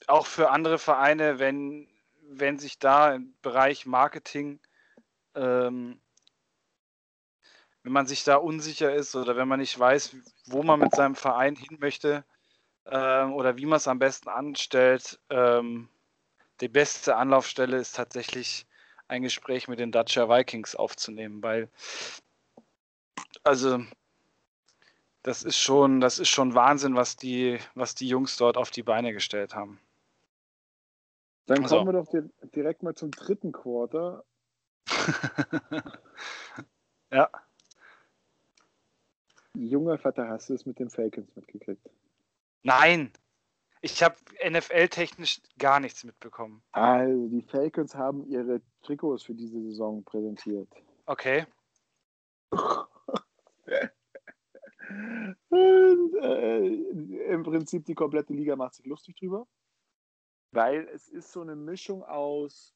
[0.07, 1.89] auch für andere Vereine, wenn,
[2.23, 4.61] wenn sich da im Bereich Marketing,
[5.35, 6.01] ähm,
[7.83, 10.16] wenn man sich da unsicher ist oder wenn man nicht weiß,
[10.47, 12.25] wo man mit seinem Verein hin möchte
[12.87, 15.88] ähm, oder wie man es am besten anstellt, ähm,
[16.61, 18.66] die beste Anlaufstelle ist tatsächlich
[19.09, 21.71] ein Gespräch mit den Dutcher Vikings aufzunehmen, weil
[23.43, 23.83] also
[25.23, 28.83] das ist schon, das ist schon Wahnsinn, was die, was die Jungs dort auf die
[28.83, 29.81] Beine gestellt haben.
[31.47, 32.07] Dann kommen wir doch
[32.55, 34.25] direkt mal zum dritten Quarter.
[37.11, 37.29] ja.
[39.57, 41.89] Junger Vater, hast du es mit den Falcons mitgekriegt?
[42.63, 43.13] Nein,
[43.83, 44.17] ich habe
[44.49, 46.63] NFL-technisch gar nichts mitbekommen.
[46.73, 50.69] Also, die Falcons haben ihre Trikots für diese Saison präsentiert.
[51.07, 51.47] Okay.
[55.49, 56.67] Und äh,
[57.33, 59.47] im Prinzip die komplette Liga macht sich lustig drüber.
[60.53, 62.75] Weil es ist so eine Mischung aus,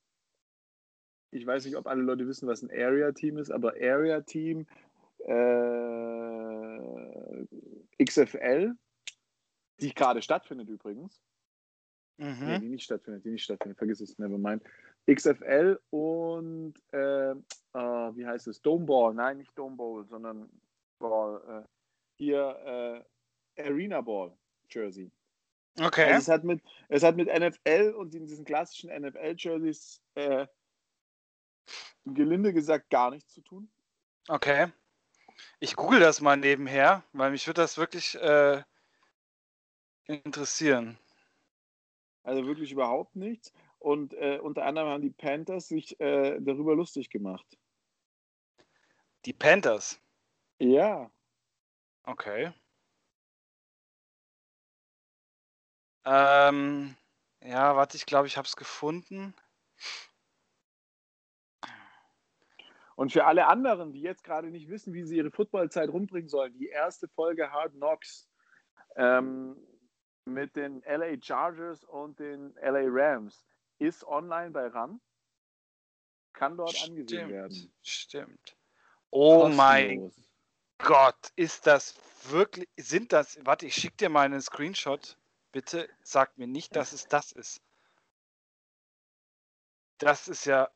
[1.33, 4.67] ich weiß nicht, ob alle Leute wissen, was ein Area-Team ist, aber Area-Team,
[5.27, 6.14] äh,
[8.03, 8.75] XFL,
[9.81, 11.21] die gerade stattfindet übrigens.
[12.17, 12.47] Mhm.
[12.47, 14.63] Nee, die nicht stattfindet, die nicht stattfindet, vergiss es, never mind.
[15.13, 17.37] XFL und äh, äh,
[17.73, 18.63] wie heißt es?
[18.63, 20.49] Dome Ball, nein, nicht Dome Bowl, sondern
[20.99, 21.65] Ball.
[21.65, 21.69] Äh,
[22.17, 23.05] hier
[23.57, 24.37] äh, Arena Ball
[24.69, 25.11] Jersey.
[25.81, 26.05] Okay.
[26.05, 30.47] Also es, hat mit, es hat mit NFL und diesen klassischen NFL-Jerseys äh,
[32.05, 33.69] gelinde gesagt gar nichts zu tun.
[34.29, 34.69] Okay.
[35.61, 38.63] Ich google das mal nebenher, weil mich würde das wirklich äh,
[40.07, 40.99] interessieren.
[42.23, 43.53] Also wirklich überhaupt nichts.
[43.79, 47.47] Und äh, unter anderem haben die Panthers sich äh, darüber lustig gemacht.
[49.27, 50.01] Die Panthers?
[50.59, 51.11] Ja.
[52.05, 52.53] Okay.
[56.05, 56.97] Ähm,
[57.43, 59.35] ja, warte, ich glaube, ich habe es gefunden.
[62.97, 66.57] Und für alle anderen, die jetzt gerade nicht wissen, wie sie ihre Footballzeit rumbringen sollen,
[66.59, 68.29] die erste Folge Hard Knocks
[68.97, 69.57] ähm,
[70.25, 73.47] mit den LA Chargers und den LA Rams
[73.79, 75.01] ist online bei RAN.
[76.33, 77.75] Kann dort stimmt, angesehen werden.
[77.83, 78.57] Stimmt.
[79.11, 79.57] Oh Kostenlos.
[79.57, 80.13] mein
[80.79, 81.97] Gott, ist das
[82.31, 85.17] wirklich, sind das, warte, ich schicke dir mal einen Screenshot
[85.55, 87.63] bitte sag mir nicht, dass es das ist.
[89.99, 90.69] Das ist ja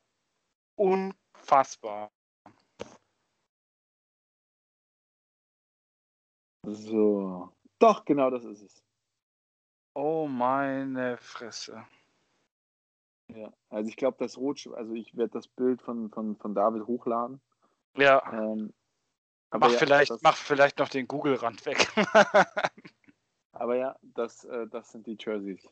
[1.49, 2.11] unfassbar.
[6.63, 7.51] So.
[7.79, 8.83] Doch, genau das ist es.
[9.95, 11.83] Oh meine Fresse.
[13.33, 16.85] Ja, also ich glaube, das Rot, also ich werde das Bild von, von, von David
[16.87, 17.39] hochladen.
[17.95, 18.21] Ja.
[18.33, 18.73] Ähm,
[19.51, 21.91] mach, ja, vielleicht, mach vielleicht noch den Google-Rand weg.
[23.51, 25.67] Aber ja, das, äh, das sind die Jerseys.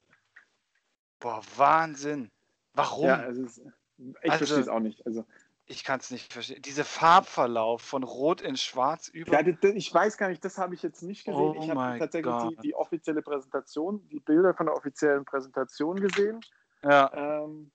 [1.20, 2.32] Boah, Wahnsinn.
[2.74, 3.06] Warum?
[3.06, 3.62] Ja, es ist,
[3.98, 5.06] ich also, verstehe es auch nicht.
[5.06, 5.26] Also,
[5.69, 6.62] ich kann es nicht verstehen.
[6.62, 9.34] Dieser Farbverlauf von Rot in Schwarz über.
[9.34, 11.39] Ja, ich weiß gar nicht, das habe ich jetzt nicht gesehen.
[11.39, 16.39] Oh ich habe tatsächlich die, die, offizielle Präsentation, die Bilder von der offiziellen Präsentation gesehen.
[16.84, 17.12] Ja.
[17.13, 17.71] Ähm,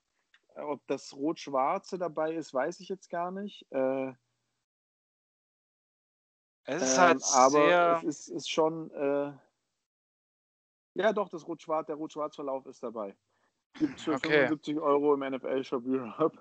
[0.55, 3.65] ob das Rot-Schwarze dabei ist, weiß ich jetzt gar nicht.
[3.71, 4.13] Äh,
[6.65, 7.97] es ist halt ähm, aber sehr...
[7.97, 8.89] es ist, ist schon.
[8.91, 9.33] Äh,
[10.95, 13.15] ja, doch, das Rot-Schwarz, der Rot-Schwarz-Verlauf ist dabei.
[13.73, 14.47] Gibt es für okay.
[14.47, 16.39] 75 Euro im NFL-Shop Europe.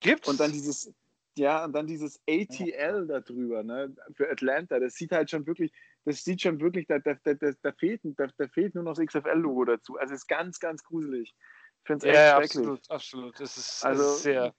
[0.00, 0.28] Gibt's?
[0.28, 0.92] Und dann dieses,
[1.36, 4.78] ja, und dann dieses ATL da drüber, ne, für Atlanta.
[4.78, 5.72] Das sieht halt schon wirklich,
[6.04, 9.06] das sieht schon wirklich, da, da, da, da, fehlt, da, da fehlt nur noch das
[9.06, 9.98] XFL-Logo dazu.
[9.98, 11.34] Also es ist ganz, ganz gruselig.
[11.82, 12.58] Ich finde es echt ja, schrecklich.
[12.58, 13.40] Absolut, absolut.
[13.40, 14.54] Das ist, also, ist sehr.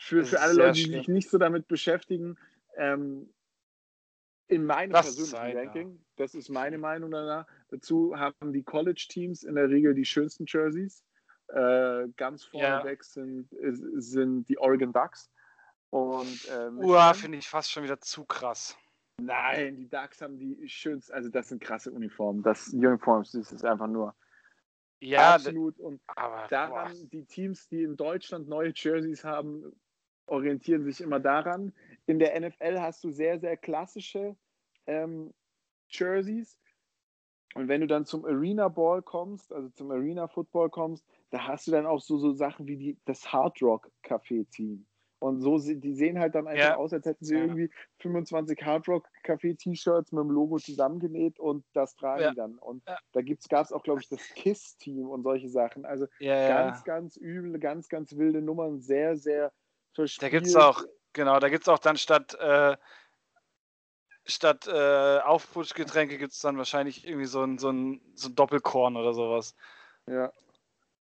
[0.00, 2.36] Für, für alle Leute, die sich nicht so damit beschäftigen,
[2.76, 3.32] ähm,
[4.48, 6.04] in meinem das persönlichen sein, Ranking, ja.
[6.16, 11.04] das ist meine Meinung danach, dazu haben die College-Teams in der Regel die schönsten Jerseys.
[11.48, 13.04] Äh, ganz vorneweg ja.
[13.04, 13.48] sind,
[13.96, 15.30] sind die Oregon Ducks.
[15.90, 18.76] Und, äh, Uah, finde ich fast schon wieder zu krass.
[19.20, 22.42] Nein, die Ducks haben die schönsten, also das sind krasse Uniformen.
[22.42, 24.14] Das Uniforms, das ist einfach nur
[25.00, 25.78] Ja, absolut.
[25.80, 27.08] Und aber daran, boah.
[27.10, 29.72] die Teams, die in Deutschland neue Jerseys haben,
[30.26, 31.72] orientieren sich immer daran.
[32.06, 34.36] In der NFL hast du sehr, sehr klassische
[34.86, 35.32] ähm,
[35.88, 36.58] Jerseys.
[37.54, 41.66] Und wenn du dann zum Arena Ball kommst, also zum Arena Football kommst, da hast
[41.66, 44.86] du dann auch so, so Sachen wie die, das Hard Rock Café Team.
[45.20, 46.76] Und so, die sehen halt dann einfach Ja.
[46.76, 47.40] aus, als hätten sie Ja.
[47.40, 52.30] irgendwie 25 Hard Rock Café T-Shirts mit dem Logo zusammengenäht und das tragen Ja.
[52.30, 52.54] die dann.
[52.58, 55.84] Und da gab es auch, glaube ich, das KISS Team und solche Sachen.
[55.84, 56.06] Also
[56.46, 59.52] ganz, ganz üble, ganz, ganz wilde Nummern, sehr, sehr
[59.94, 60.22] verspielt.
[60.22, 62.76] Da gibt es auch, genau, da gibt es auch dann statt, äh,
[64.24, 68.96] statt äh, Aufputschgetränke gibt es dann wahrscheinlich irgendwie so ein, so, ein, so ein Doppelkorn
[68.96, 69.56] oder sowas.
[70.06, 70.32] Ja,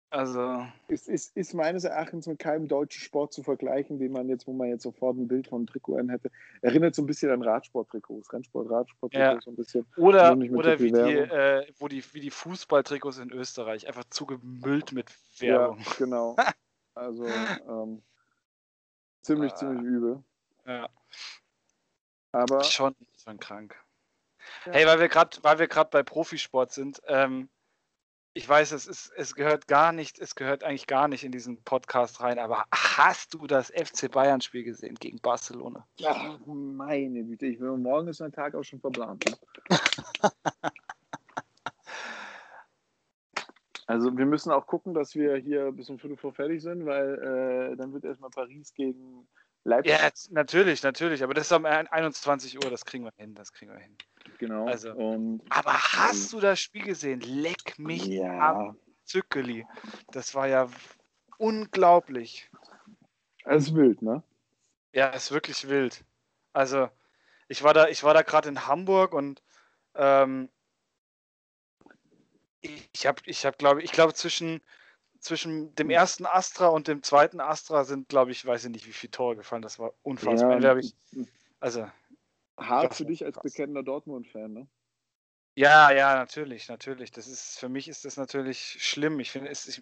[0.10, 4.48] Also, ist, ist, ist meines Erachtens mit keinem deutschen Sport zu vergleichen, den man jetzt,
[4.48, 6.32] wo man jetzt sofort ein Bild von einem Trikot an hätte.
[6.62, 9.42] Erinnert so ein bisschen an Radsporttrikots, Rennsport, Radsporttrikots, Ja.
[9.42, 9.86] so ein bisschen.
[9.98, 15.10] oder oder wie die, äh, wo die, wie die Fußballtrikots in Österreich, einfach zugemüllt mit
[15.40, 15.86] Ja, Werbung.
[15.98, 16.36] genau.
[16.96, 18.02] Also ähm,
[19.22, 19.56] ziemlich, Ah.
[19.58, 20.24] ziemlich übel.
[20.66, 20.90] Ja,
[22.32, 23.76] Aber schon, schon krank.
[24.66, 24.72] Ja.
[24.72, 27.50] Hey, weil wir gerade, weil wir gerade bei Profisport sind, ähm,
[28.38, 31.64] ich weiß, es ist, es gehört gar nicht, es gehört eigentlich gar nicht in diesen
[31.64, 35.88] Podcast rein, aber hast du das FC Bayern Spiel gesehen gegen Barcelona?
[36.06, 39.26] ach, meine Güte, ich will, morgen ist mein Tag auch schon verplant.
[39.26, 39.38] Ne?
[43.90, 47.72] Also wir müssen auch gucken, dass wir hier bis um Viertel vor fertig sind, weil
[47.72, 49.26] äh, dann wird erstmal Paris gegen
[49.64, 49.98] Leipzig.
[49.98, 53.72] Ja, natürlich, natürlich, aber das ist um 21 Uhr, das kriegen wir hin, das kriegen
[53.72, 53.96] wir hin.
[54.38, 54.68] Genau.
[54.68, 54.94] Also.
[54.94, 57.22] Und Aber hast du das Spiel gesehen?
[57.22, 59.66] Leck mich ja, Zückeli.
[60.12, 60.70] Das war ja
[61.38, 62.50] unglaublich.
[63.46, 64.24] es ist wild, ne?
[64.94, 66.04] Ja, ist wirklich wild.
[66.54, 66.90] Also,
[67.48, 69.42] ich war da, ich war da gerade in Hamburg und
[69.96, 70.50] ähm,
[72.62, 74.62] ich, habe, ich habe, glaube ich, glaube zwischen
[75.20, 78.94] zwischen dem ersten Astra und dem zweiten Astra sind, glaube ich, weiß ich nicht, wie
[78.94, 79.62] viele Tore gefallen.
[79.62, 80.60] Das war unfassbar.
[80.62, 80.96] Ja, ich,
[81.60, 81.88] also,
[82.58, 83.44] hart für dich als krass.
[83.44, 84.68] bekennender Dortmund-Fan, ne?
[85.58, 87.12] ja, ja, natürlich, natürlich.
[87.12, 89.20] Das ist für mich ist das natürlich schlimm.
[89.20, 89.82] Ich finde, ich, ich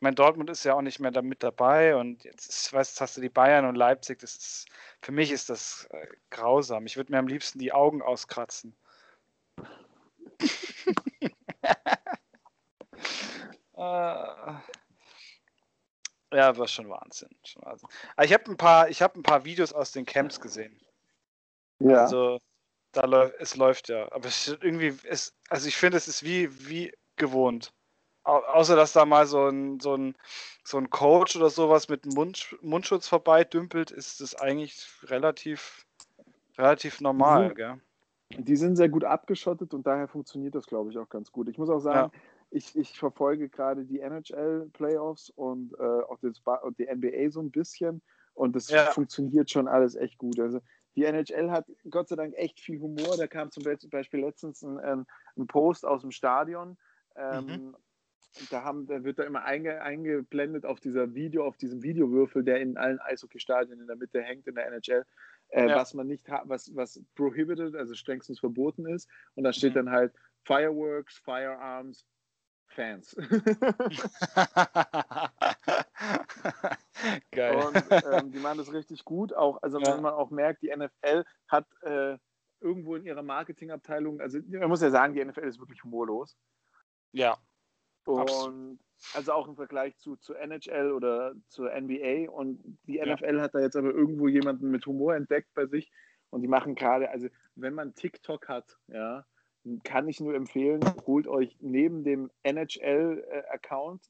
[0.00, 3.00] meine, Dortmund ist ja auch nicht mehr da mit dabei und jetzt, ist, weißt, jetzt
[3.00, 4.18] hast du die Bayern und Leipzig.
[4.18, 4.66] Das ist,
[5.00, 6.84] für mich ist das äh, grausam.
[6.84, 8.76] Ich würde mir am liebsten die Augen auskratzen.
[13.76, 13.76] Äh,
[16.34, 17.30] ja, war schon Wahnsinn.
[17.44, 17.88] Schon Wahnsinn.
[18.16, 20.78] Aber ich habe ein paar, ich habe ein paar Videos aus den Camps gesehen.
[21.80, 22.02] Ja.
[22.02, 22.38] Also
[22.92, 24.10] da läuft, es läuft ja.
[24.12, 27.72] Aber es ist irgendwie, es, also ich finde, es ist wie, wie gewohnt.
[28.24, 30.16] Au außer dass da mal so ein, so ein,
[30.64, 35.86] so ein Coach oder sowas mit Mund, Mundschutz vorbeidümpelt, ist es eigentlich relativ,
[36.58, 37.54] relativ normal, Mhm.
[37.54, 37.80] gell?
[38.38, 41.48] Die sind sehr gut abgeschottet und daher funktioniert das, glaube ich, auch ganz gut.
[41.48, 42.10] Ich muss auch sagen,
[42.50, 46.42] ich, ich verfolge gerade die NHL-Playoffs und äh, auch das
[46.78, 48.02] die NBA so ein bisschen
[48.34, 48.90] und das Ja.
[48.90, 50.40] funktioniert schon alles echt gut.
[50.40, 50.60] Also
[50.96, 53.16] die NHL hat Gott sei Dank echt viel Humor.
[53.16, 56.76] Da kam zum Beispiel letztens ein, ein, ein Post aus dem Stadion.
[57.16, 57.76] Ähm, Mhm.
[58.50, 62.60] Da, haben, da wird da immer einge, eingeblendet auf dieser Video, auf diesem Videowürfel, der
[62.60, 65.04] in allen Eishockeystadien in der Mitte hängt in der NHL,
[65.50, 65.76] äh, Ja.
[65.76, 69.08] was man nicht hat, was, was prohibited, also strengstens verboten ist.
[69.36, 69.86] Und da steht Mhm.
[69.86, 70.12] dann halt
[70.44, 72.04] Fireworks, Firearms,
[72.74, 73.16] Fans.
[77.32, 77.56] Geil.
[77.56, 79.32] Und ähm, die machen das richtig gut.
[79.34, 79.94] Auch, also Ja.
[79.94, 82.16] wenn man auch merkt, die NFL hat äh,
[82.60, 86.36] irgendwo in ihrer Marketingabteilung, also man muss ja sagen, die NFL ist wirklich humorlos.
[87.12, 87.36] ja,
[88.06, 88.78] Und Absolut.
[89.14, 92.30] also auch im Vergleich zu, zu NHL oder zur NBA.
[92.30, 93.14] Und die Ja.
[93.14, 95.90] NFL hat da jetzt aber irgendwo jemanden mit Humor entdeckt bei sich.
[96.30, 99.24] Und die machen gerade, also wenn man TikTok hat, ja,
[99.82, 104.02] kann ich nur empfehlen, holt euch neben dem NHL-Account,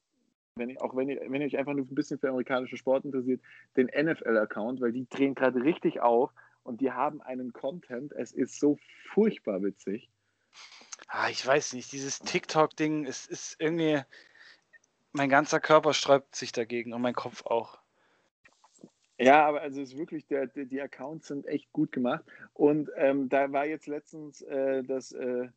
[0.57, 3.05] wenn ihr, auch wenn ihr, wenn ihr euch einfach nur ein bisschen für amerikanische Sport
[3.05, 3.41] interessiert,
[3.77, 6.31] den NFL-Account, weil die drehen gerade richtig auf
[6.63, 8.13] und die haben einen Content.
[8.13, 8.79] Es ist so
[9.13, 10.11] furchtbar witzig.
[11.09, 14.01] Ah, ich weiß nicht, dieses TikTok-Ding, es ist irgendwie,
[15.13, 17.79] mein ganzer Körper sträubt sich dagegen und mein Kopf auch.
[19.19, 22.25] Ja, aber also es ist wirklich, der, der, die Accounts sind echt gut gemacht.
[22.53, 25.49] Und ähm, da war jetzt letztens äh, das, äh,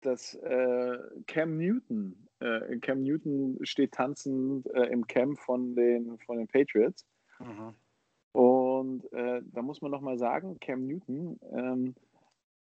[0.00, 2.28] das äh, Cam Newton.
[2.40, 7.06] Äh, Cam Newton steht tanzend äh, im Camp von den, von den Patriots.
[7.38, 7.74] Mhm.
[8.32, 11.94] Und äh, da muss man nochmal sagen, Cam Newton, ähm,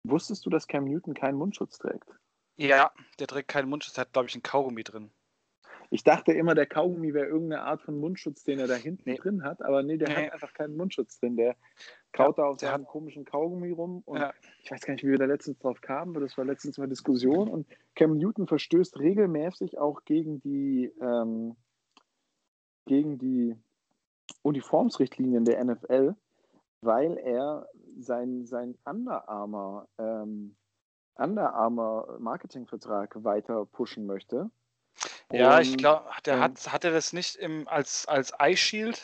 [0.04, 2.08] wusstest du, dass Cam Newton keinen Mundschutz trägt?
[2.56, 5.10] Ja, der trägt keinen Mundschutz, der hat, glaube ich, einen Kaugummi drin.
[5.92, 9.16] Ich dachte immer, der Kaugummi wäre irgendeine Art von Mundschutz, den er da hinten Nee.
[9.16, 10.26] drin hat, aber nee, der Nee.
[10.26, 11.37] hat einfach keinen Mundschutz drin.
[11.37, 11.57] Der,
[12.12, 14.33] kaut ja, da auf seinem komischen Kaugummi rum und ja.
[14.62, 16.88] ich weiß gar nicht, wie wir da letztens drauf kamen, aber das war letztens mal
[16.88, 21.57] Diskussion und Cam Newton verstößt regelmäßig auch gegen die ähm,
[22.87, 23.57] gegen die
[24.42, 26.14] Uniformsrichtlinien der NFL,
[26.81, 30.57] weil er sein, sein Under Armour ähm,
[31.16, 34.50] Under Armour Marketingvertrag weiter pushen möchte.
[35.32, 39.02] Ja, und, ich glaube, der hat, hat er das nicht im, als, als Eye Shield?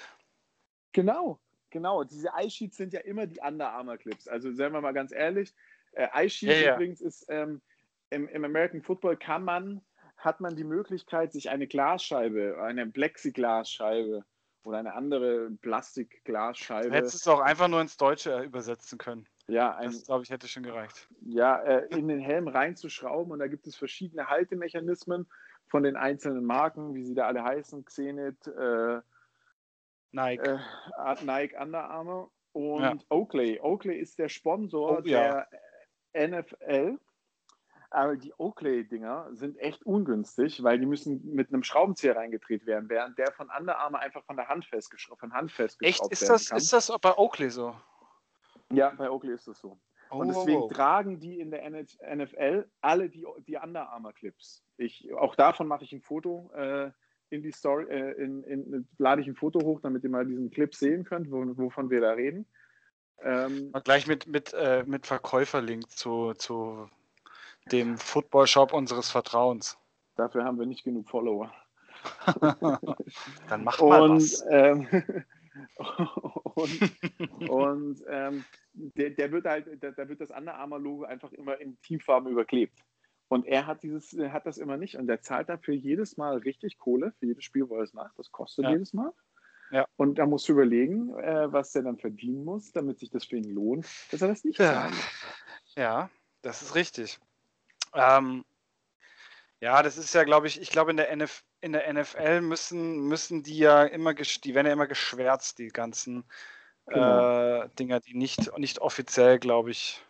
[0.92, 1.38] Genau,
[1.70, 2.04] genau.
[2.04, 4.26] Diese Eye Shields sind ja immer die Under Armour Clips.
[4.26, 5.54] Also seien wir mal ganz ehrlich,
[5.92, 7.06] äh, Eye Shield ja, übrigens ja.
[7.06, 7.62] ist ähm,
[8.10, 9.82] im, im American Football kann man,
[10.16, 14.24] hat man die Möglichkeit, sich eine Glasscheibe, eine Plexiglasscheibe
[14.64, 16.88] oder eine andere Plastikglasscheibe.
[16.88, 19.28] Du hättest es auch einfach nur ins Deutsche übersetzen können.
[19.48, 21.08] Ja, ein, das glaube ich hätte schon gereicht.
[21.20, 25.28] Ja, äh, in den Helm reinzuschrauben und da gibt es verschiedene Haltemechanismen
[25.68, 29.00] von den einzelnen Marken, wie sie da alle heißen, Xenit, äh,
[30.12, 32.96] Nike, äh, Nike Under Armour und ja.
[33.10, 33.60] Oakley.
[33.60, 35.46] Oakley ist der Sponsor oh, der
[36.14, 36.28] ja.
[36.28, 36.98] NFL.
[37.90, 43.16] Aber die Oakley-Dinger sind echt ungünstig, weil die müssen mit einem Schraubenzieher reingedreht werden, während
[43.16, 46.22] der von Under Armour einfach von der Hand festgeschraubt, von Hand festgeschraubt echt?
[46.22, 46.58] Ist das, kann.
[46.58, 47.76] Ist das bei Oakley so?
[48.72, 49.78] Ja, bei Oakley ist das so.
[50.10, 50.68] Oh, und deswegen oh, oh.
[50.68, 54.62] tragen die in der NFL alle die, die Under Armour Clips.
[54.76, 56.90] Ich, auch davon mache ich ein Foto äh,
[57.30, 60.50] in die Story, äh, in, in, lade ich ein Foto hoch, damit ihr mal diesen
[60.50, 62.46] Clip sehen könnt, wo, wovon wir da reden.
[63.22, 66.88] Ähm, gleich mit, mit, äh, mit Verkäuferlink zu, zu
[67.72, 69.78] dem Football-Shop unseres Vertrauens.
[70.16, 71.52] Dafür haben wir nicht genug Follower.
[73.48, 74.44] Dann macht mal und, was.
[74.48, 74.86] Ähm,
[76.54, 81.60] und, und ähm, der, der, wird halt, da wird das Under Armour Logo einfach immer
[81.60, 82.78] in Teamfarben überklebt.
[83.28, 86.78] Und er hat dieses, hat das immer nicht und der zahlt dafür jedes Mal richtig
[86.78, 88.16] Kohle für jedes Spiel, wo er es macht.
[88.18, 88.72] Das kostet ja.
[88.72, 89.12] jedes Mal.
[89.72, 89.86] Ja.
[89.96, 93.36] Und da musst du überlegen, äh, was er dann verdienen muss, damit sich das für
[93.36, 94.72] ihn lohnt, dass er das nicht ja.
[94.72, 94.94] zahlt.
[95.74, 96.10] Ja,
[96.42, 97.18] das ist richtig.
[97.94, 98.44] Ähm,
[99.66, 103.08] ja, das ist ja, glaube ich, ich glaube in der, NF, in der NFL müssen,
[103.08, 106.22] müssen die ja immer, die werden ja immer geschwärzt, die ganzen
[106.86, 107.62] genau.
[107.62, 110.00] äh, Dinger, die nicht, nicht offiziell, glaube ich,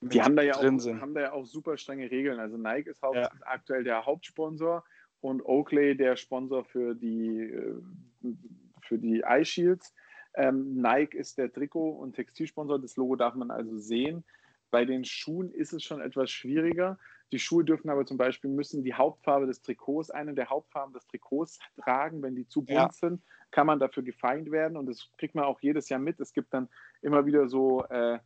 [0.00, 2.40] die haben da, ja auch, haben da ja auch super strenge Regeln.
[2.40, 3.30] Also Nike ist ja.
[3.42, 4.82] aktuell der Hauptsponsor
[5.20, 7.80] und Oakley der Sponsor für die, äh,
[8.80, 9.94] für die Eye Shields.
[10.34, 12.80] Ähm, Nike ist der Trikot- und Textilsponsor.
[12.80, 14.24] Das Logo darf man also sehen.
[14.72, 16.98] Bei den Schuhen ist es schon etwas schwieriger.
[17.32, 21.06] Die Schuhe dürfen aber zum Beispiel müssen die Hauptfarbe des Trikots, eine der Hauptfarben des
[21.06, 22.22] Trikots tragen.
[22.22, 22.92] Wenn die zu bunt ja.
[22.92, 26.18] sind, kann man dafür gefeind werden und das kriegt man auch jedes Jahr mit.
[26.20, 26.68] Es gibt dann
[27.02, 27.84] immer wieder so.
[27.84, 28.18] Äh,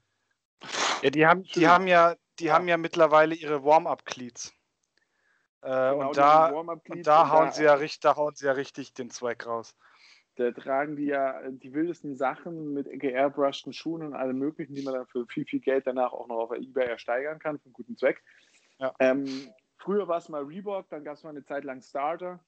[1.02, 2.54] ja, die haben, die haben ja, die ja.
[2.54, 4.54] haben ja mittlerweile ihre Warm-up-Cleats.
[5.60, 8.94] Äh, genau, und da, und da hauen sie ja richtig, da hauen sie ja richtig
[8.94, 9.74] den Zweig raus.
[10.36, 14.94] Da tragen die ja die wildesten Sachen mit geairbrushten Schuhen und allem möglichen, die man
[14.94, 17.96] dann für viel, viel Geld danach auch noch auf Ebay ersteigern kann, für einen guten
[17.96, 18.22] Zweck.
[18.78, 18.94] Ja.
[18.98, 19.26] Ähm,
[19.76, 22.44] früher war es mal Reebok, dann gab es mal eine Zeit lang Starter.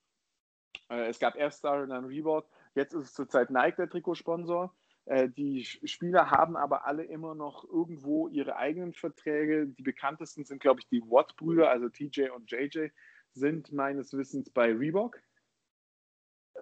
[0.89, 2.49] Äh, es gab erst Starter und dann Reebok.
[2.75, 4.75] Jetzt ist es zurzeit Nike der Trikotsponsor.
[5.07, 9.69] Äh, die Spieler haben aber alle immer noch irgendwo ihre eigenen Verträge.
[9.69, 12.89] Die bekanntesten sind, glaube ich, die Watt-Brüder, also TJ und JJ,
[13.33, 15.21] sind meines Wissens bei Reebok.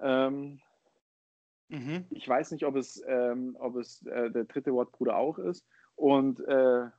[0.02, 0.60] Ähm,
[1.68, 2.04] mhm.
[2.10, 5.66] Ich weiß nicht, ob es, ähm, ob es äh, der dritte Watt-Bruder auch ist.
[5.94, 6.90] Und äh,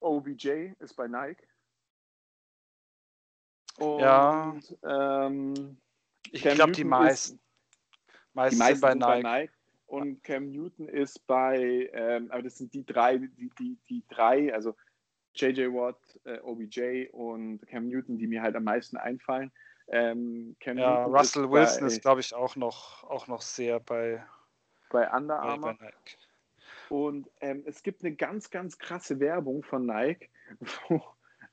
[0.00, 1.42] OBJ ist bei Nike.
[3.80, 4.54] Und, ja.
[4.84, 5.76] Ähm,
[6.30, 7.40] ich glaube, die meisten.
[8.34, 9.22] meisten, die meisten bei, Nike.
[9.22, 9.52] bei Nike.
[9.86, 14.54] Und Cam Newton ist bei, ähm, aber das sind die drei, die, die, die drei,
[14.54, 14.76] also
[15.34, 19.50] JJ Watt, äh, OBJ und Cam Newton, die mir halt am meisten einfallen.
[19.88, 24.24] Ähm, ja, Russell ist Wilson bei, ist, glaube ich, auch noch, auch noch sehr bei,
[24.90, 25.74] bei Under Armour.
[25.74, 25.92] Bei
[26.88, 30.28] und ähm, es gibt eine ganz, ganz krasse Werbung von Nike,
[30.88, 31.02] wo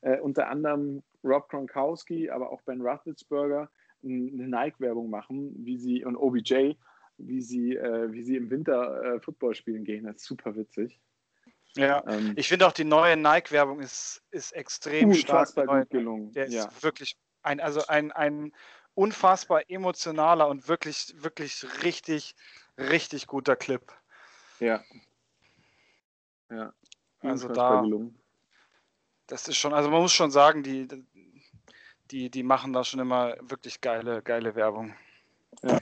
[0.01, 3.69] äh, unter anderem Rob Gronkowski, aber auch Ben Roethlisberger
[4.03, 6.73] eine Nike-Werbung machen, wie sie und OBJ,
[7.17, 10.05] wie sie, äh, wie sie im Winter äh, Football spielen gehen.
[10.05, 10.99] Das ist super witzig.
[11.75, 15.53] Ja, ähm, ich finde auch die neue Nike-Werbung ist, ist extrem stark.
[15.53, 16.31] gut gelungen.
[16.31, 16.65] Der ja.
[16.65, 18.51] ist wirklich ein, also ein, ein
[18.93, 22.35] unfassbar emotionaler und wirklich, wirklich richtig,
[22.77, 23.83] richtig guter Clip.
[24.59, 24.83] Ja.
[26.49, 26.73] Ja.
[27.19, 27.81] Also da.
[27.81, 28.19] Gelungen.
[29.27, 30.87] Das ist schon, also man muss schon sagen, die,
[32.11, 34.95] die, die machen da schon immer wirklich geile, geile Werbung.
[35.63, 35.79] Ja.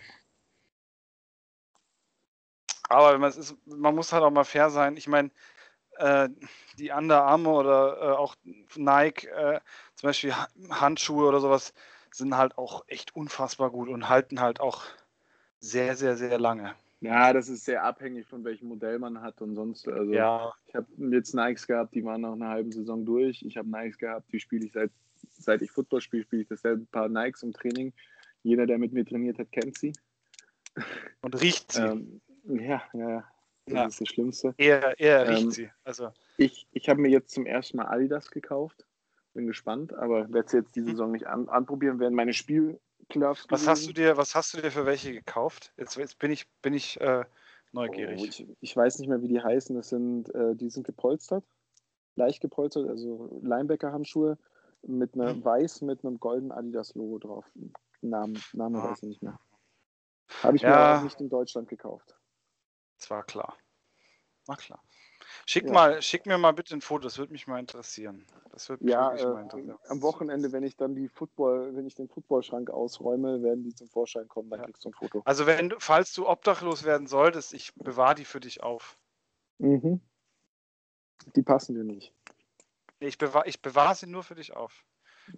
[2.90, 4.96] Aber man, ist, man muss halt auch mal fair sein.
[4.98, 5.32] Ich meine,
[5.98, 6.30] äh,
[6.78, 8.36] die Under Armour oder äh, auch
[8.76, 9.60] Nike, äh,
[9.96, 10.34] zum Beispiel
[10.70, 11.74] Handschuhe oder sowas,
[12.12, 14.84] sind halt auch echt unfassbar gut und halten halt auch
[15.60, 16.76] sehr, sehr, sehr lange.
[17.02, 19.88] Ja, das ist sehr abhängig von welchem Modell man hat und sonst.
[19.88, 23.44] Also Ja, ich habe jetzt Nikes gehabt, die waren nach einer halben Saison durch.
[23.44, 24.92] Ich habe Nikes gehabt, die spiele ich seit,
[25.32, 27.94] seit ich Football spiele, spiele ich dasselbe Paar Nikes im Training.
[28.44, 29.94] Jeder, der mit mir trainiert hat, kennt sie.
[31.22, 31.80] und riecht sie.
[31.80, 33.32] Ähm, ja, ja, ja.
[33.66, 33.86] Das Ja.
[33.88, 34.54] ist das Schlimmste.
[34.58, 35.70] er er riecht ähm, sie.
[35.84, 38.86] Also, Ich, ich habe mir jetzt zum ersten Mal Adidas gekauft.
[39.34, 40.92] Bin gespannt, aber werde es jetzt diese Mhm.
[40.92, 42.00] Saison nicht an, anprobieren.
[42.00, 45.74] Werden meine Spielclubs was hast du dir, was hast du dir für welche gekauft?
[45.78, 47.26] Jetzt, jetzt bin ich, bin ich äh,
[47.74, 48.20] neugierig.
[48.22, 49.76] Oh, ich, ich weiß nicht mehr, wie die heißen.
[49.76, 51.44] Das sind, äh, die sind gepolstert,
[52.16, 54.38] leicht gepolstert, also Linebacker-Handschuhe
[54.88, 55.44] mit einer Mhm.
[55.46, 57.46] weiß mit einem goldenen Adidas-Logo drauf.
[58.02, 58.92] Namen, Name Ah.
[58.92, 59.40] weiß ich nicht mehr.
[60.44, 60.98] Habe ich mir Ja.
[61.00, 62.16] auch nicht in Deutschland gekauft.
[63.00, 63.58] Das war klar.
[64.48, 64.84] War klar.
[65.48, 65.72] Schick, Ja.
[65.74, 68.26] mal, schick mir mal bitte ein Foto, das würde mich mal interessieren.
[68.52, 69.78] Das würde mich Ja, wirklich mal äh, interessieren.
[69.90, 73.88] am Wochenende, wenn ich dann die Football, wenn ich den Footballschrank ausräume, werden die zum
[73.88, 74.66] Vorschein kommen, dann Ja.
[74.66, 75.22] kriegst du ein Foto.
[75.26, 78.98] Also wenn du, falls du obdachlos werden solltest, ich bewahre die für dich auf.
[79.60, 80.00] Mhm.
[81.36, 82.14] Die passen dir nicht.
[83.06, 84.84] Nee, Ich bewahre ich bewahr sie nur für dich auf.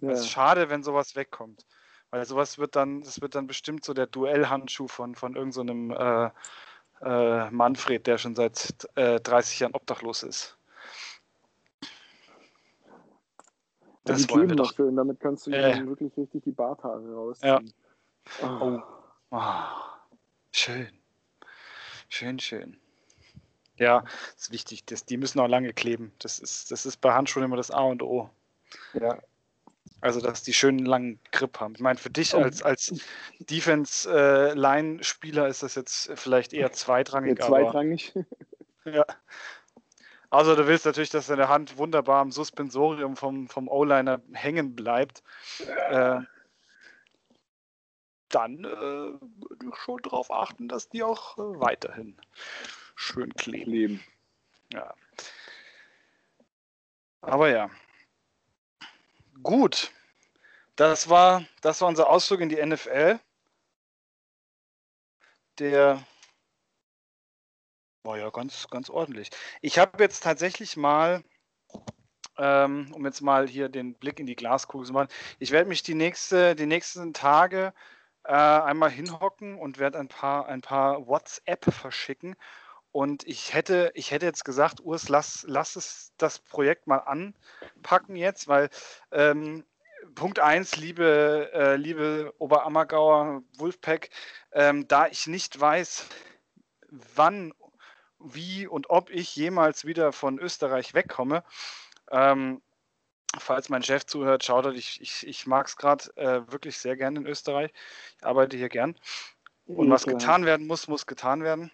[0.00, 0.10] Ja.
[0.10, 1.66] Es ist schade, wenn sowas wegkommt.
[2.10, 6.30] Weil sowas wird dann, das wird dann bestimmt so der Duellhandschuh von, von irgendeinem äh,
[7.02, 10.56] äh, Manfred, der schon seit äh, 30 Jahren obdachlos ist.
[11.82, 11.88] Ja,
[14.04, 14.74] Das die wollen kleben wir noch doch.
[14.76, 15.86] schön, damit kannst du Äh.
[15.86, 17.74] wirklich richtig die Barthaare rausziehen.
[18.42, 18.80] Oh.
[19.30, 19.98] Ah,
[20.52, 20.98] schön.
[22.08, 22.80] Schön, schön.
[23.78, 24.04] Ja,
[24.36, 24.84] ist wichtig.
[24.86, 26.12] Das, die müssen auch lange kleben.
[26.18, 28.30] Das ist, das ist bei Handschuhen immer das A und O.
[28.92, 29.18] Ja.
[30.00, 31.74] Also, dass die schönen langen Grip haben.
[31.74, 32.42] Ich meine, für dich Oh.
[32.42, 32.94] als, als
[33.40, 37.42] Defense-Line-Spieler ist das jetzt vielleicht eher Ja, zweitrangig.
[37.42, 38.14] aber, zweitrangig.
[38.84, 39.04] ja.
[40.30, 45.22] Also, du willst natürlich, dass deine Hand wunderbar am Suspensorium vom, vom O-Liner hängen bleibt.
[45.90, 46.20] Äh,
[48.28, 52.18] dann äh, würde ich schon darauf achten, dass die auch äh, weiterhin
[52.98, 53.70] schön kleben.
[53.70, 54.04] Kleben.
[54.72, 54.94] Ja.
[57.20, 57.70] Aber ja.
[59.42, 59.92] Gut.
[60.76, 63.18] Das war, das war unser Ausflug in die NFL.
[65.58, 66.04] Der
[68.04, 69.30] war ja ganz, ganz ordentlich.
[69.60, 71.24] Ich habe jetzt tatsächlich mal,
[72.36, 75.08] ähm, um jetzt mal hier den Blick in die Glaskugel zu machen,
[75.40, 77.74] ich werde mich die, nächste, die nächsten Tage
[78.24, 82.36] äh, einmal hinhocken und werde ein paar, ein paar WhatsApp verschicken.
[82.92, 88.16] Und ich hätte, ich hätte jetzt gesagt, Urs, lass, lass es das Projekt mal anpacken
[88.16, 88.70] jetzt, weil
[89.12, 89.64] ähm,
[90.14, 94.10] Punkt 1, liebe, äh, liebe Oberammergauer Wolfpack,
[94.52, 96.06] ähm, da ich nicht weiß,
[96.90, 97.52] wann,
[98.18, 101.44] wie und ob ich jemals wieder von Österreich wegkomme,
[102.10, 102.62] ähm,
[103.38, 106.96] falls mein Chef zuhört, schaut er, ich, ich, ich mag es gerade äh, wirklich sehr
[106.96, 107.72] gern in Österreich.
[108.16, 108.96] Ich arbeite hier gern.
[109.66, 111.70] Und was getan werden muss, muss getan werden.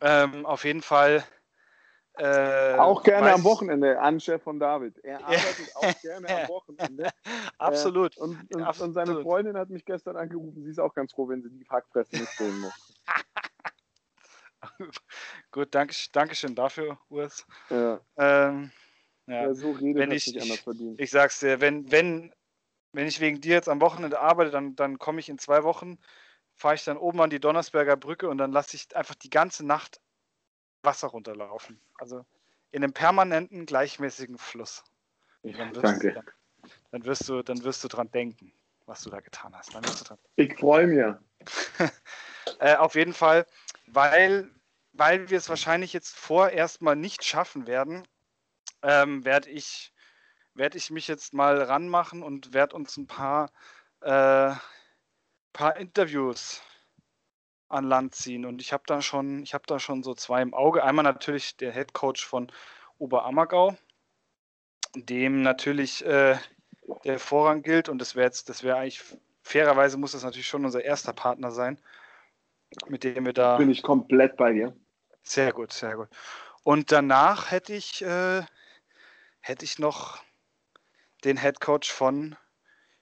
[0.00, 1.24] Ähm, auf jeden Fall.
[2.14, 4.98] Äh, Auch gerne weiß- am Wochenende an Chef von David.
[5.04, 7.10] Er arbeitet auch gerne am Wochenende.
[7.58, 8.16] Absolut.
[8.18, 8.94] Und, und, und Absolut.
[8.94, 10.62] seine Freundin hat mich gestern angerufen.
[10.62, 12.72] Sie ist auch ganz froh, wenn sie die Hackfresse nicht sehen muss.
[15.50, 17.46] Gut, danke, Dankeschön dafür, Urs.
[17.70, 18.70] Ja, Ähm,
[19.26, 21.00] ja, wer so redet, wenn ich- nicht anders verdient.
[21.00, 22.34] ich sag's dir, wenn, wenn,
[22.92, 25.98] wenn ich wegen dir jetzt am Wochenende arbeite, dann, dann komme ich in zwei Wochen,
[26.60, 29.64] fahre ich dann oben an die Donnersberger Brücke und dann lasse ich einfach die ganze
[29.64, 29.98] Nacht
[30.82, 31.80] Wasser runterlaufen.
[31.98, 32.26] Also
[32.70, 34.84] in einem permanenten, gleichmäßigen Fluss.
[35.42, 36.12] Dann wirst, Danke.
[36.12, 36.26] Dann,
[36.90, 38.52] dann, wirst du, dann wirst du dran denken,
[38.84, 39.74] was du da getan hast.
[40.36, 41.04] Ich freue mich.
[42.58, 43.46] Äh, auf jeden Fall,
[43.86, 44.50] weil,
[44.92, 48.02] weil wir es wahrscheinlich jetzt vorerst mal nicht schaffen werden,
[48.82, 49.92] ähm, werde ich,
[50.54, 53.50] werd ich mich jetzt mal ranmachen und werde uns ein paar,
[54.00, 54.52] äh,
[55.52, 56.62] paar Interviews
[57.68, 58.44] an Land ziehen.
[58.44, 60.84] Und ich habe da schon, ich habe da schon so zwei im Auge.
[60.84, 62.50] Einmal natürlich der Head Coach von
[62.98, 63.76] Oberammergau,
[64.94, 66.36] dem natürlich äh,
[67.04, 67.88] der Vorrang gilt.
[67.88, 69.02] Und das wäre jetzt, das wäre eigentlich
[69.42, 71.78] fairerweise muss das natürlich schon unser erster Partner sein,
[72.88, 73.56] mit dem wir da.
[73.56, 74.76] Bin ich komplett bei dir.
[75.22, 76.08] Sehr gut, sehr gut.
[76.62, 78.42] Und danach hätte ich, äh,
[79.40, 80.22] hätte ich noch
[81.24, 82.36] den Head Coach von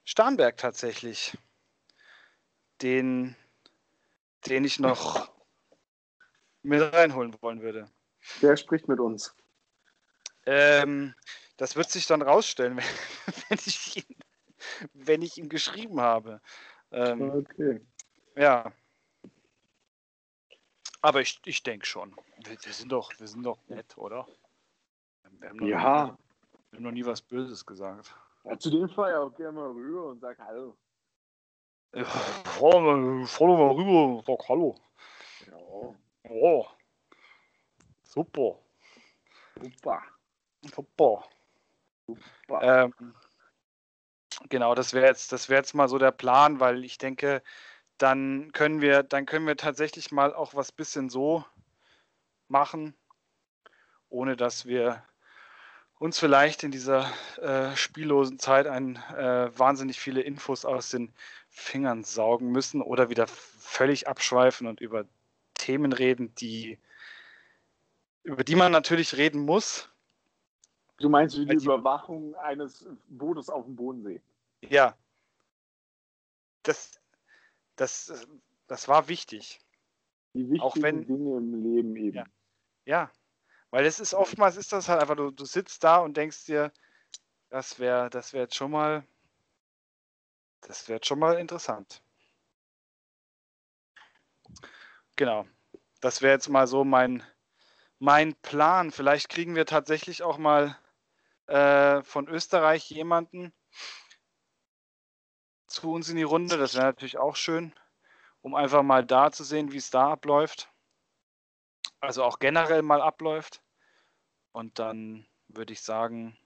[0.05, 1.37] Starnberg tatsächlich.
[2.83, 3.35] Den,
[4.47, 5.31] den ich noch
[6.63, 7.91] mit reinholen wollen würde.
[8.41, 9.35] Wer spricht mit uns?
[10.47, 11.15] Ähm,
[11.57, 12.77] das wird sich dann rausstellen,
[13.27, 14.17] wenn, wenn, ich, ihn,
[14.93, 16.41] wenn ich ihn geschrieben habe.
[16.91, 17.81] Ähm, Okay.
[18.37, 18.73] Ja.
[21.01, 22.15] Aber ich, ich denke schon.
[22.45, 24.27] Wir, wir, sind doch, wir sind doch nett, oder?
[25.39, 25.77] Wir haben, noch Ja.
[26.07, 26.13] nie,
[26.71, 28.15] wir haben noch nie was Böses gesagt.
[28.45, 28.59] ja.
[28.59, 30.77] Zu dem Fall ja auch gerne mal rüber und sag Hallo.
[31.95, 34.77] Ja, fahr mal, fahr doch mal rüber, sag Hallo.
[35.47, 35.97] Ja, Oh,
[36.29, 36.67] Oh.
[38.03, 38.59] Super.
[39.61, 40.03] super.
[40.75, 41.25] Super.
[42.07, 42.61] super.
[42.63, 43.15] Ähm,
[44.49, 47.43] genau, das wäre jetzt, das wäre jetzt mal so der Plan, weil ich denke,
[47.97, 51.45] dann können wir, dann können wir tatsächlich mal auch was bisschen so
[52.49, 52.95] machen,
[54.11, 55.03] ohne dass wir
[55.99, 61.13] uns vielleicht in dieser äh, spiellosen Zeit ein äh, wahnsinnig viele Infos aus den
[61.51, 65.05] Fingern saugen müssen oder wieder völlig abschweifen und über
[65.55, 66.79] Themen reden, die
[68.23, 69.89] über die man natürlich reden muss.
[70.99, 74.21] du meinst wie die Überwachung eines Bootes auf dem Bodensee?
[74.61, 74.95] Ja,
[76.63, 77.01] das,
[77.77, 78.27] das,
[78.67, 79.61] das war wichtig.
[80.35, 82.17] Die wichtigen Auch wenn- Dinge im Leben eben.
[82.19, 82.25] Ja.
[82.85, 83.11] Ja,
[83.71, 86.73] weil es ist oftmals ist das halt einfach, du, du sitzt da und denkst dir,
[87.51, 89.07] das wäre, das wäre jetzt schon mal,
[90.63, 92.03] das wäre schon mal interessant.
[95.17, 95.47] Genau.
[96.01, 97.25] Das wäre jetzt mal so mein,
[97.99, 98.93] mein Plan.
[98.93, 100.79] Vielleicht kriegen wir tatsächlich auch mal
[101.47, 103.53] äh, von Österreich jemanden
[105.67, 106.57] zu uns in die Runde.
[106.57, 107.73] Das wäre natürlich auch schön,
[108.43, 110.71] um einfach mal da zu sehen, wie es da abläuft.
[112.01, 113.63] Also auch generell mal abläuft.
[114.53, 116.37] Und dann würde ich sagen,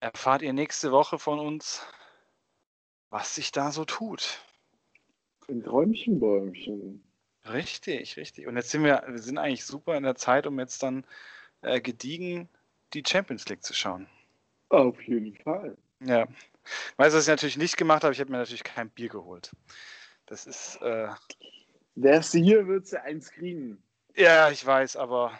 [0.00, 1.86] erfahrt ihr nächste Woche von uns,
[3.10, 4.42] was sich da so tut.
[5.48, 7.02] Ein Träumchenbäumchen.
[7.46, 8.46] Richtig, richtig.
[8.46, 11.06] Und jetzt sind wir, wir sind eigentlich super in der Zeit, um jetzt dann
[11.62, 12.48] äh, gediegen
[12.92, 14.08] die Champions League zu schauen.
[14.68, 15.76] Auf jeden Fall.
[16.00, 16.26] Ja.
[16.96, 18.12] Weißt du, was ich natürlich nicht gemacht habe?
[18.12, 19.50] Ich habe mir natürlich kein Bier geholt.
[20.26, 21.08] Das ist, äh,
[22.00, 23.82] Wärst du hier, würdest du eins kriegen.
[24.14, 25.36] ja, ich weiß, aber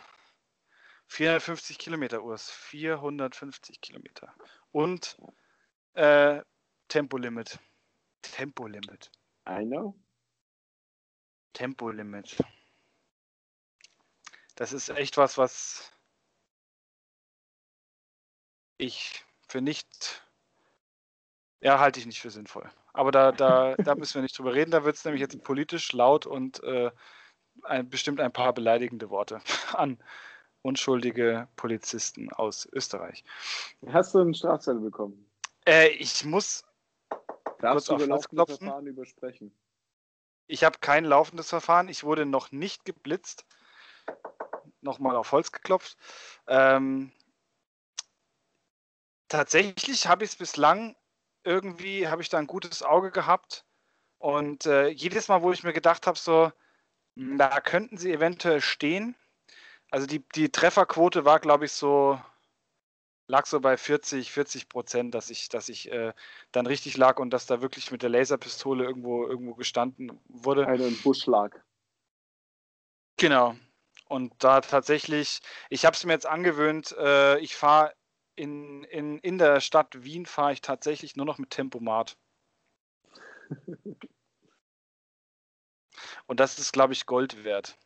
[1.07, 2.51] 450 Kilometer, Urs.
[2.51, 4.35] 450 Kilometer.
[4.73, 5.17] Und
[5.95, 6.43] äh,
[6.89, 7.61] Tempolimit.
[8.23, 9.13] Tempolimit.
[9.49, 9.95] I know.
[11.53, 12.37] Tempolimit.
[14.57, 15.93] Das ist echt was, was
[18.79, 20.28] ich für nicht,
[21.61, 22.69] ja, halte ich nicht für sinnvoll.
[22.93, 24.71] Aber da, da, da müssen wir nicht drüber reden.
[24.71, 26.91] Da wird es nämlich jetzt politisch laut und äh,
[27.63, 29.41] ein, bestimmt ein paar beleidigende Worte
[29.75, 29.99] an
[30.63, 33.25] unschuldige Polizisten aus Österreich.
[33.93, 35.31] Hast du einen Strafzettel bekommen?
[35.67, 36.65] Äh, ich muss,
[37.61, 38.59] Darfst Kurz auf Holz klopfen?
[38.59, 39.53] Verfahren übersprechen?
[40.49, 41.89] ich habe kein laufendes Verfahren.
[41.89, 43.45] Ich wurde noch nicht geblitzt.
[44.81, 45.97] Nochmal auf Holz geklopft.
[46.47, 47.13] Ähm,
[49.29, 50.97] tatsächlich habe ich es bislang
[51.49, 53.65] irgendwie, habe ich da ein gutes Auge gehabt.
[54.19, 56.53] Und äh, jedes Mal, wo ich mir gedacht habe, so,
[57.17, 59.17] "Hm, da könnten sie eventuell stehen.
[59.91, 62.21] Also die, die Trefferquote war, glaube ich, so,
[63.29, 66.13] lag so bei 40, 40 Prozent, dass ich, dass ich äh,
[66.53, 70.67] dann richtig lag und dass da wirklich mit der Laserpistole irgendwo, irgendwo gestanden wurde.
[70.67, 71.57] Einer im Busch lag.
[73.17, 73.57] Genau.
[74.09, 77.93] Und da tatsächlich, ich habe es mir jetzt angewöhnt, äh, ich fahre
[78.39, 82.17] in, in, in der Stadt Wien, fahre ich tatsächlich nur noch mit Tempomat.
[86.27, 87.77] Und das ist, glaube ich, Gold wert.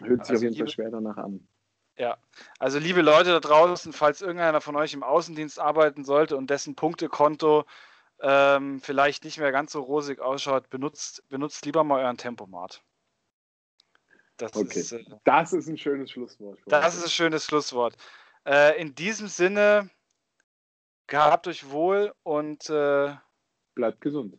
[0.00, 1.48] Hört sich Also auf jeden Fall schwer danach an.
[1.96, 2.18] Ja,
[2.58, 6.74] also liebe Leute da draußen, falls irgendeiner von euch im Außendienst arbeiten sollte und dessen
[6.74, 7.64] Punktekonto
[8.20, 12.82] ähm, vielleicht nicht mehr ganz so rosig ausschaut, benutzt, benutzt lieber mal euren Tempomat.
[14.36, 14.80] Das Okay.
[14.80, 16.58] ist, äh, Das ist ein schönes Schlusswort.
[16.66, 17.96] Das ist ein schönes Schlusswort.
[18.44, 19.90] Äh, in diesem Sinne,
[21.06, 23.14] gehabt euch wohl und äh,
[23.74, 24.36] Bleibt gesund.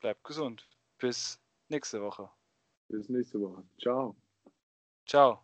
[0.00, 0.66] bleibt gesund.
[0.98, 2.30] Bis nächste Woche.
[2.88, 3.64] Bis nächste Woche.
[3.80, 4.14] Ciao.
[5.06, 5.41] Ciao.